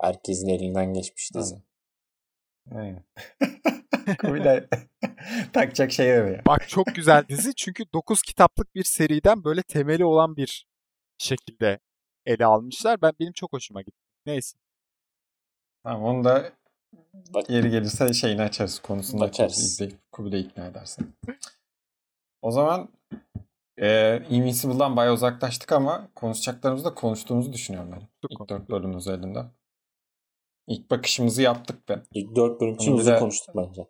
Herkesin 0.00 0.48
elinden 0.48 0.92
geçmiş 0.94 1.34
dizi. 1.34 1.54
Aynen. 2.70 3.04
Kubilay 4.18 4.66
takacak 5.52 5.92
şey 5.92 6.12
arıyor. 6.12 6.44
Bak 6.46 6.68
çok 6.68 6.86
güzel 6.94 7.24
dizi 7.28 7.54
çünkü 7.54 7.84
9 7.92 8.22
kitaplık 8.22 8.74
bir 8.74 8.84
seriden 8.84 9.44
böyle 9.44 9.62
temeli 9.62 10.04
olan 10.04 10.36
bir 10.36 10.66
şekilde 11.18 11.78
ele 12.26 12.46
almışlar. 12.46 13.02
Ben 13.02 13.12
benim 13.20 13.32
çok 13.32 13.52
hoşuma 13.52 13.82
gitti. 13.82 13.98
Neyse. 14.26 14.58
Tamam 15.84 16.02
onu 16.02 16.24
da 16.24 16.52
Bak- 17.34 17.50
yeri 17.50 17.70
gelirse 17.70 18.12
şeyini 18.12 18.42
açarız 18.42 18.78
konusunu 18.78 19.20
da 19.20 19.24
açarız. 19.24 19.80
Kubilay'ı 20.12 20.42
ikna 20.42 20.66
edersin. 20.66 21.16
O 22.42 22.50
zaman 22.50 22.88
e, 23.78 24.18
Invincible'dan 24.30 24.96
bayağı 24.96 25.14
uzaklaştık 25.14 25.72
ama 25.72 26.08
konuşacaklarımızı 26.14 26.84
da 26.84 26.94
konuştuğumuzu 26.94 27.52
düşünüyorum 27.52 27.92
ben. 27.92 28.00
İlk 28.00 28.38
konuştuk. 28.38 28.48
dört 28.48 28.70
bölüm 28.70 28.94
özelinde. 28.94 29.44
İlk 30.66 30.90
bakışımızı 30.90 31.42
yaptık 31.42 31.88
ben. 31.88 32.02
İlk 32.14 32.36
dört 32.36 32.60
bölüm 32.60 32.74
için 32.74 32.94
bir 32.94 33.00
uzun 33.00 33.18
konuştuk 33.18 33.54
bence. 33.56 33.86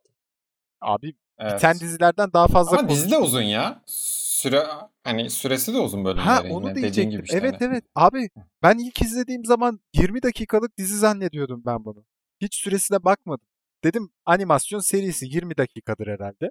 Abi 0.80 1.14
Evet. 1.38 1.54
biten 1.56 1.74
dizilerden 1.80 2.32
daha 2.32 2.46
fazla 2.48 2.78
Ama 2.78 2.88
dizi 2.88 3.00
de 3.10 3.14
konuştuk. 3.14 3.24
uzun 3.28 3.42
ya. 3.42 3.82
Süre 3.86 4.62
hani 5.04 5.30
süresi 5.30 5.74
de 5.74 5.78
uzun 5.78 6.04
bölümlerin. 6.04 6.26
Ha 6.26 6.42
onu 6.50 6.64
dediğin 6.64 6.74
diyecektim. 6.76 7.10
gibi 7.10 7.22
işte 7.24 7.36
evet 7.36 7.54
hani. 7.60 7.70
evet. 7.70 7.84
Abi 7.94 8.28
ben 8.62 8.78
ilk 8.78 9.02
izlediğim 9.02 9.44
zaman 9.44 9.80
20 9.94 10.22
dakikalık 10.22 10.78
dizi 10.78 10.98
zannediyordum 10.98 11.62
ben 11.66 11.84
bunu. 11.84 12.04
Hiç 12.40 12.54
süresine 12.54 13.04
bakmadım. 13.04 13.46
Dedim 13.84 14.10
animasyon 14.26 14.80
serisi 14.80 15.26
20 15.26 15.56
dakikadır 15.56 16.06
herhalde. 16.06 16.50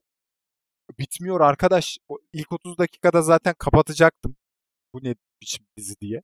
Bitmiyor 0.99 1.41
arkadaş. 1.41 1.97
İlk 2.33 2.51
30 2.51 2.77
dakikada 2.77 3.21
zaten 3.21 3.53
kapatacaktım. 3.59 4.35
Bu 4.93 4.99
ne 5.03 5.15
biçim 5.41 5.65
dizi 5.77 5.95
diye. 6.01 6.21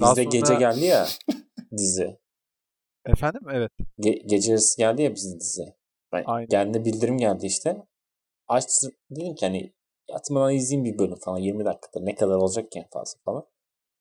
Daha 0.00 0.10
Bizde 0.12 0.24
gece 0.24 0.46
sonra- 0.46 0.58
geldi 0.58 0.84
ya 0.84 1.08
dizi. 1.78 2.18
Efendim? 3.08 3.40
Evet. 3.52 3.72
Ge- 3.98 4.26
gece 4.26 4.50
yarısı 4.50 4.78
geldi 4.78 5.02
ya 5.02 5.14
bizim 5.14 5.40
dizi. 5.40 5.74
Ben, 6.12 6.22
Aynen. 6.26 6.48
Kendi 6.48 6.84
bildirim 6.84 7.18
geldi 7.18 7.46
işte. 7.46 7.76
Açtım 8.48 8.92
dedim 9.10 9.34
ki 9.34 9.46
hani 9.46 9.72
yatmadan 10.08 10.54
izleyeyim 10.54 10.92
bir 10.92 10.98
bölüm 10.98 11.16
falan 11.16 11.38
20 11.38 11.64
dakikada 11.64 12.04
ne 12.04 12.14
kadar 12.14 12.34
olacak 12.34 12.72
ki 12.72 12.78
en 12.78 12.88
fazla 12.92 13.20
falan. 13.24 13.44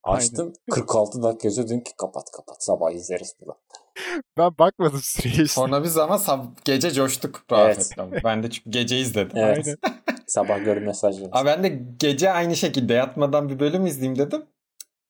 Açtım 0.03 0.53
46 0.71 1.23
dakika 1.23 1.47
yazıyor 1.47 1.67
dedim 1.67 1.83
ki 1.83 1.91
kapat 1.97 2.31
kapat 2.31 2.63
sabah 2.63 2.91
izleriz 2.91 3.35
bunu. 3.41 3.55
Ben 4.37 4.57
bakmadım 4.57 4.99
süreye 5.03 5.33
işte. 5.33 5.47
Sonra 5.47 5.83
biz 5.83 5.97
ama 5.97 6.15
sab- 6.15 6.47
gece 6.65 6.91
coştuk 6.91 7.45
Evet. 7.51 7.91
Ben 8.23 8.43
de 8.43 8.49
çünkü 8.49 8.69
gece 8.69 8.99
izledim. 8.99 9.37
Evet. 9.37 9.67
Aynen. 9.67 9.77
sabah 10.27 10.65
görün 10.65 10.83
mesajları. 10.83 11.29
Abi 11.31 11.45
ben 11.45 11.63
de 11.63 11.81
gece 11.99 12.31
aynı 12.31 12.55
şekilde 12.55 12.93
yatmadan 12.93 13.49
bir 13.49 13.59
bölüm 13.59 13.85
izleyeyim 13.85 14.19
dedim. 14.19 14.45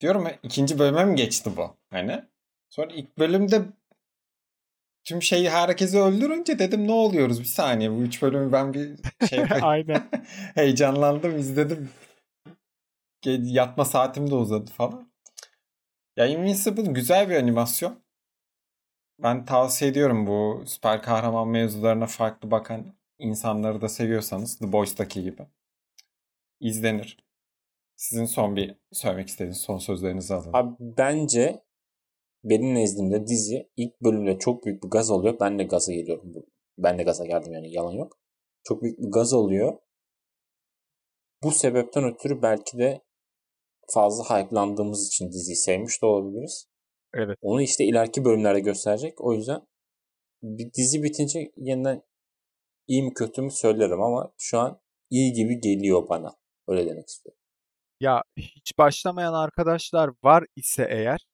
Diyorum 0.00 0.26
ya, 0.26 0.38
ikinci 0.42 0.78
bölüme 0.78 1.04
mi 1.04 1.16
geçti 1.16 1.50
bu? 1.56 1.70
Hani. 1.90 2.24
Sonra 2.68 2.92
ilk 2.92 3.18
bölümde 3.18 3.62
tüm 5.08 5.22
şeyi 5.22 5.50
herkesi 5.50 5.98
öldürünce 5.98 6.58
dedim 6.58 6.86
ne 6.86 6.92
oluyoruz 6.92 7.40
bir 7.40 7.44
saniye 7.44 7.92
bu 7.92 8.02
üç 8.02 8.22
bölümü 8.22 8.52
ben 8.52 8.74
bir 8.74 8.96
şey. 9.28 9.44
Aynen. 9.62 10.10
Heyecanlandım 10.54 11.38
izledim. 11.38 11.90
Ge- 13.22 13.52
Yatma 13.52 13.84
saatim 13.84 14.30
de 14.30 14.34
uzadı 14.34 14.70
falan. 14.70 15.12
Ya 16.16 16.26
Invincible 16.26 16.92
güzel 16.92 17.30
bir 17.30 17.36
animasyon. 17.36 18.02
Ben 19.22 19.44
tavsiye 19.44 19.90
ediyorum 19.90 20.26
bu 20.26 20.64
süper 20.66 21.02
kahraman 21.02 21.48
mevzularına 21.48 22.06
farklı 22.06 22.50
bakan 22.50 22.94
insanları 23.18 23.80
da 23.80 23.88
seviyorsanız 23.88 24.58
The 24.58 24.72
Boys'taki 24.72 25.22
gibi. 25.22 25.42
İzlenir. 26.60 27.24
Sizin 27.96 28.24
son 28.24 28.56
bir 28.56 28.74
söylemek 28.92 29.28
istediğiniz 29.28 29.60
son 29.60 29.78
sözlerinizi 29.78 30.34
alalım. 30.34 30.54
Abi 30.54 30.74
bence 30.80 31.62
benim 32.50 32.74
nezdimde 32.74 33.26
dizi 33.26 33.70
ilk 33.76 34.00
bölümde 34.00 34.38
çok 34.38 34.64
büyük 34.64 34.82
bir 34.84 34.88
gaz 34.88 35.10
oluyor. 35.10 35.40
Ben 35.40 35.58
de 35.58 35.64
gaza 35.64 35.92
geliyorum. 35.92 36.32
Ben 36.78 36.98
de 36.98 37.02
gaza 37.02 37.26
geldim 37.26 37.52
yani 37.52 37.72
yalan 37.72 37.92
yok. 37.92 38.18
Çok 38.64 38.82
büyük 38.82 38.98
bir 38.98 39.10
gaz 39.10 39.32
oluyor. 39.32 39.78
Bu 41.42 41.50
sebepten 41.50 42.04
ötürü 42.04 42.42
belki 42.42 42.78
de 42.78 43.02
fazla 43.94 44.24
hype'landığımız 44.24 45.06
için 45.06 45.32
diziyi 45.32 45.56
sevmiş 45.56 46.02
de 46.02 46.06
olabiliriz. 46.06 46.68
Evet. 47.14 47.38
Onu 47.40 47.62
işte 47.62 47.84
ileriki 47.84 48.24
bölümlerde 48.24 48.60
gösterecek. 48.60 49.20
O 49.20 49.34
yüzden 49.34 49.60
bir 50.42 50.72
dizi 50.72 51.02
bitince 51.02 51.50
yeniden 51.56 52.02
iyi 52.86 53.02
mi 53.02 53.14
kötü 53.14 53.42
mü 53.42 53.50
söylerim 53.50 54.02
ama 54.02 54.32
şu 54.38 54.58
an 54.58 54.80
iyi 55.10 55.32
gibi 55.32 55.60
geliyor 55.60 56.08
bana. 56.08 56.36
Öyle 56.68 56.86
demek 56.86 57.08
istiyorum. 57.08 57.40
Ya 58.00 58.22
hiç 58.36 58.78
başlamayan 58.78 59.32
arkadaşlar 59.32 60.10
var 60.24 60.44
ise 60.56 60.86
eğer 60.90 61.27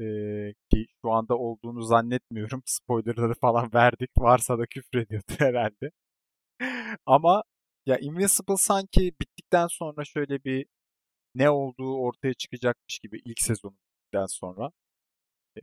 eee, 0.00 0.54
ki 0.72 0.86
şu 1.02 1.10
anda 1.12 1.38
olduğunu 1.38 1.82
zannetmiyorum. 1.82 2.62
Spoilerları 2.66 3.34
falan 3.34 3.70
verdik. 3.74 4.10
Varsa 4.18 4.58
da 4.58 4.66
küfür 4.66 4.98
ediyordu 4.98 5.26
herhalde. 5.38 5.90
Ama 7.06 7.42
ya 7.86 7.98
Invincible 7.98 8.56
sanki 8.56 9.12
bittikten 9.20 9.66
sonra 9.66 10.04
şöyle 10.04 10.44
bir 10.44 10.66
ne 11.34 11.50
olduğu 11.50 11.96
ortaya 11.98 12.34
çıkacakmış 12.34 12.98
gibi 12.98 13.22
ilk 13.24 13.40
sezonu 13.40 13.72
bittikten 13.74 14.26
sonra. 14.26 14.72
E, 15.58 15.60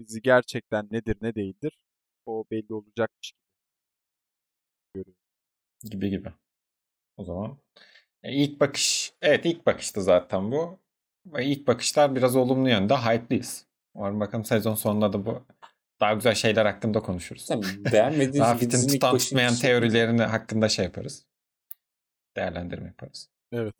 dizi 0.00 0.22
gerçekten 0.22 0.88
nedir 0.92 1.16
ne 1.22 1.34
değildir 1.36 1.72
o 2.26 2.44
belli 2.50 2.74
olacakmış 2.74 3.32
gibi 3.32 3.42
görüyorum. 4.94 5.20
Gibi 5.84 6.10
gibi. 6.10 6.32
O 7.16 7.24
zaman 7.24 7.58
e, 8.24 8.32
ilk 8.34 8.60
bakış 8.60 9.14
evet 9.22 9.46
ilk 9.46 9.66
bakıştı 9.66 10.02
zaten 10.02 10.52
bu. 10.52 10.80
Ve 11.26 11.46
ilk 11.46 11.66
bakışlar 11.66 12.16
biraz 12.16 12.36
olumlu 12.36 12.68
yönde. 12.68 12.94
Hype'lıyız. 12.94 13.66
Umarım 13.94 14.20
bakalım 14.20 14.44
sezon 14.44 14.74
sonunda 14.74 15.12
da 15.12 15.26
bu 15.26 15.46
daha 16.00 16.14
güzel 16.14 16.34
şeyler 16.34 16.66
hakkında 16.66 17.00
konuşuruz. 17.00 17.44
Sen 17.44 17.62
beğenmediğiniz 17.92 18.60
dizinin 18.70 18.92
ilk 18.92 19.00
tutan 19.00 19.18
tutmayan 19.18 19.52
şey- 19.52 19.70
teorilerini 19.70 20.22
hakkında 20.22 20.68
şey 20.68 20.84
yaparız. 20.84 21.26
Değerlendirme 22.36 22.86
yaparız. 22.86 23.30
Evet. 23.52 23.74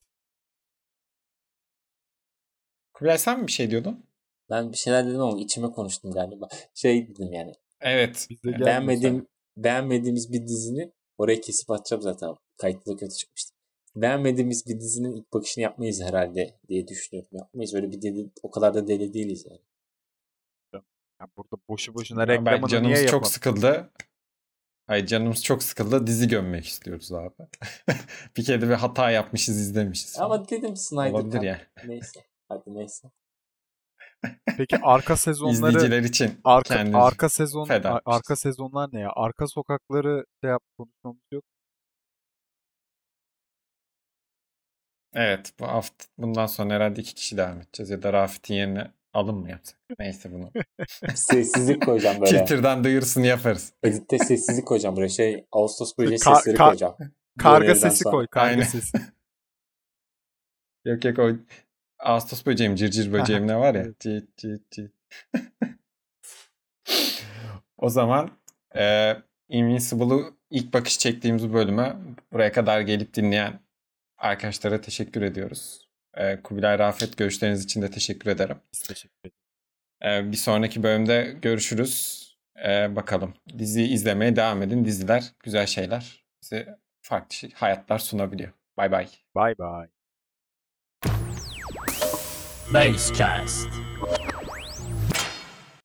Kubilay 2.93 3.19
sen 3.19 3.41
mi 3.41 3.47
bir 3.47 3.53
şey 3.53 3.71
diyordun? 3.71 4.07
Ben 4.51 4.73
bir 4.73 4.77
şeyler 4.77 5.07
dedim 5.07 5.21
ama 5.21 5.41
içime 5.41 5.71
konuştum 5.71 6.11
galiba. 6.13 6.49
Şey 6.75 7.09
dedim 7.09 7.33
yani. 7.33 7.53
Evet. 7.81 8.29
Beğenmediğim, 8.45 9.27
beğenmediğimiz 9.57 10.33
bir 10.33 10.43
dizinin 10.43 10.95
oraya 11.19 11.41
kesip 11.41 11.71
atacağım 11.71 12.03
zaten. 12.03 12.35
Kayıtlı 12.57 12.93
da 12.93 12.97
kötü 12.97 13.15
çıkmıştı. 13.15 13.60
Beğenmediğimiz 13.97 14.67
bir 14.67 14.81
dizinin 14.81 15.17
ilk 15.17 15.33
bakışını 15.33 15.65
yapmayız 15.65 16.03
herhalde 16.03 16.59
diye 16.69 16.89
düşünüyorum. 16.89 17.31
Yapmayız. 17.33 17.75
Öyle 17.75 17.93
bir 17.93 18.03
deli, 18.03 18.31
o 18.43 18.51
kadar 18.51 18.75
da 18.75 18.89
deli 18.89 19.15
değiliz 19.15 19.47
yani. 19.51 19.61
Ya 21.21 21.29
burada 21.37 21.63
boşu 21.69 21.95
boşuna 21.95 22.21
Ya 22.21 22.29
ben 22.29 22.35
reklamını 22.35 22.61
niye 22.61 22.69
canımız 22.69 23.07
çok 23.07 23.27
sıkıldı. 23.27 23.91
Hayır 24.87 25.07
canımız 25.07 25.45
çok 25.45 25.63
sıkıldı. 25.63 26.07
Dizi 26.07 26.29
gömmek 26.29 26.67
istiyoruz 26.67 27.13
abi. 27.13 27.35
bir 28.37 28.45
kere 28.45 28.61
de 28.61 28.69
bir 28.69 28.75
hata 28.75 29.11
yapmışız 29.11 29.61
izlemişiz. 29.61 30.19
Ama 30.19 30.49
dedim 30.49 30.77
Snyder 30.77 31.11
Olabilir 31.11 31.33
Cut. 31.33 31.45
ya. 31.45 31.61
Neyse. 31.87 32.21
Hadi 32.49 32.75
neyse. 32.75 33.11
Peki 34.57 34.77
arka 34.83 35.17
sezonları 35.17 35.53
İzleyiciler 35.53 36.03
için 36.03 36.41
arka 36.45 36.99
arka 36.99 37.29
sezon 37.29 37.65
feda 37.65 38.01
arka 38.05 38.37
sezonlar 38.37 38.89
ne 38.93 39.01
ya? 39.01 39.13
Arka 39.17 39.47
sokakları 39.47 40.25
şey 40.41 40.51
yap 40.51 40.63
konuşmamız 40.79 41.23
yok. 41.33 41.45
Evet 45.15 45.53
bu 45.61 45.67
hafta 45.67 46.05
bundan 46.19 46.47
sonra 46.47 46.75
herhalde 46.75 47.01
iki 47.01 47.15
kişi 47.15 47.37
devam 47.37 47.61
edeceğiz. 47.61 47.91
Ya 47.91 48.03
da 48.03 48.13
Rafit'in 48.13 48.55
yerine 48.55 48.91
alım 49.13 49.37
mı 49.41 49.51
yapsak? 49.51 49.79
Neyse 49.99 50.33
bunu. 50.33 50.51
Sessizlik 51.15 51.85
koyacağım 51.85 52.21
böyle. 52.21 52.33
Twitter'dan 52.33 52.85
duyurusunu 52.85 53.27
yaparız. 53.27 53.73
Editte 53.83 54.19
sessizlik 54.19 54.67
koyacağım 54.67 54.97
buraya. 54.97 55.09
Şey 55.09 55.47
Ağustos 55.53 55.99
böceği 55.99 56.19
Ka- 56.19 56.35
sesleri 56.37 56.57
ka- 56.57 56.65
koyacağım. 56.67 56.95
Karga 57.39 57.75
sesi 57.75 57.97
sonra. 58.03 58.11
koy, 58.17 58.27
karga 58.27 58.51
Aynen. 58.51 58.63
sesi. 58.63 58.99
Yok 60.85 61.05
yok 61.05 61.19
o 61.19 61.31
Ağustos 61.99 62.47
böceğim, 62.47 62.75
cırcır 62.77 63.13
böceğim 63.13 63.47
ne 63.47 63.57
var 63.57 63.75
ya. 63.75 63.85
Cit 64.01 64.37
cit 64.37 64.71
cit. 64.71 64.91
o 67.79 67.89
zaman 67.89 68.31
e, 68.77 69.15
Invincible'ı 69.49 70.33
ilk 70.51 70.75
bakış 70.75 70.99
çektiğimiz 70.99 71.53
bölüme 71.53 71.97
buraya 72.33 72.53
kadar 72.53 72.81
gelip 72.81 73.15
dinleyen 73.15 73.61
arkadaşlara 74.21 74.81
teşekkür 74.81 75.23
ediyoruz. 75.23 75.89
E, 76.15 76.43
Kubilay 76.43 76.79
Rafet 76.79 77.17
görüşleriniz 77.17 77.65
için 77.65 77.83
de 77.83 77.91
teşekkür 77.91 78.31
ederim. 78.31 78.57
Biz 78.73 78.81
teşekkür 78.81 79.19
ederiz. 79.25 79.41
Ee, 80.05 80.33
bir 80.33 80.37
sonraki 80.37 80.83
bölümde 80.83 81.37
görüşürüz. 81.43 82.21
Ee, 82.67 82.97
bakalım. 82.97 83.35
Dizi 83.59 83.83
izlemeye 83.83 84.37
devam 84.37 84.63
edin. 84.63 84.85
Diziler 84.85 85.33
güzel 85.43 85.67
şeyler. 85.67 86.25
Size 86.41 86.79
farklı 87.03 87.35
şey, 87.35 87.53
hayatlar 87.53 87.99
sunabiliyor. 87.99 88.53
Bay 88.77 88.93
bay. 88.93 89.09
Bay 89.35 89.55
bay. 89.59 89.89
Basecast. 92.75 93.69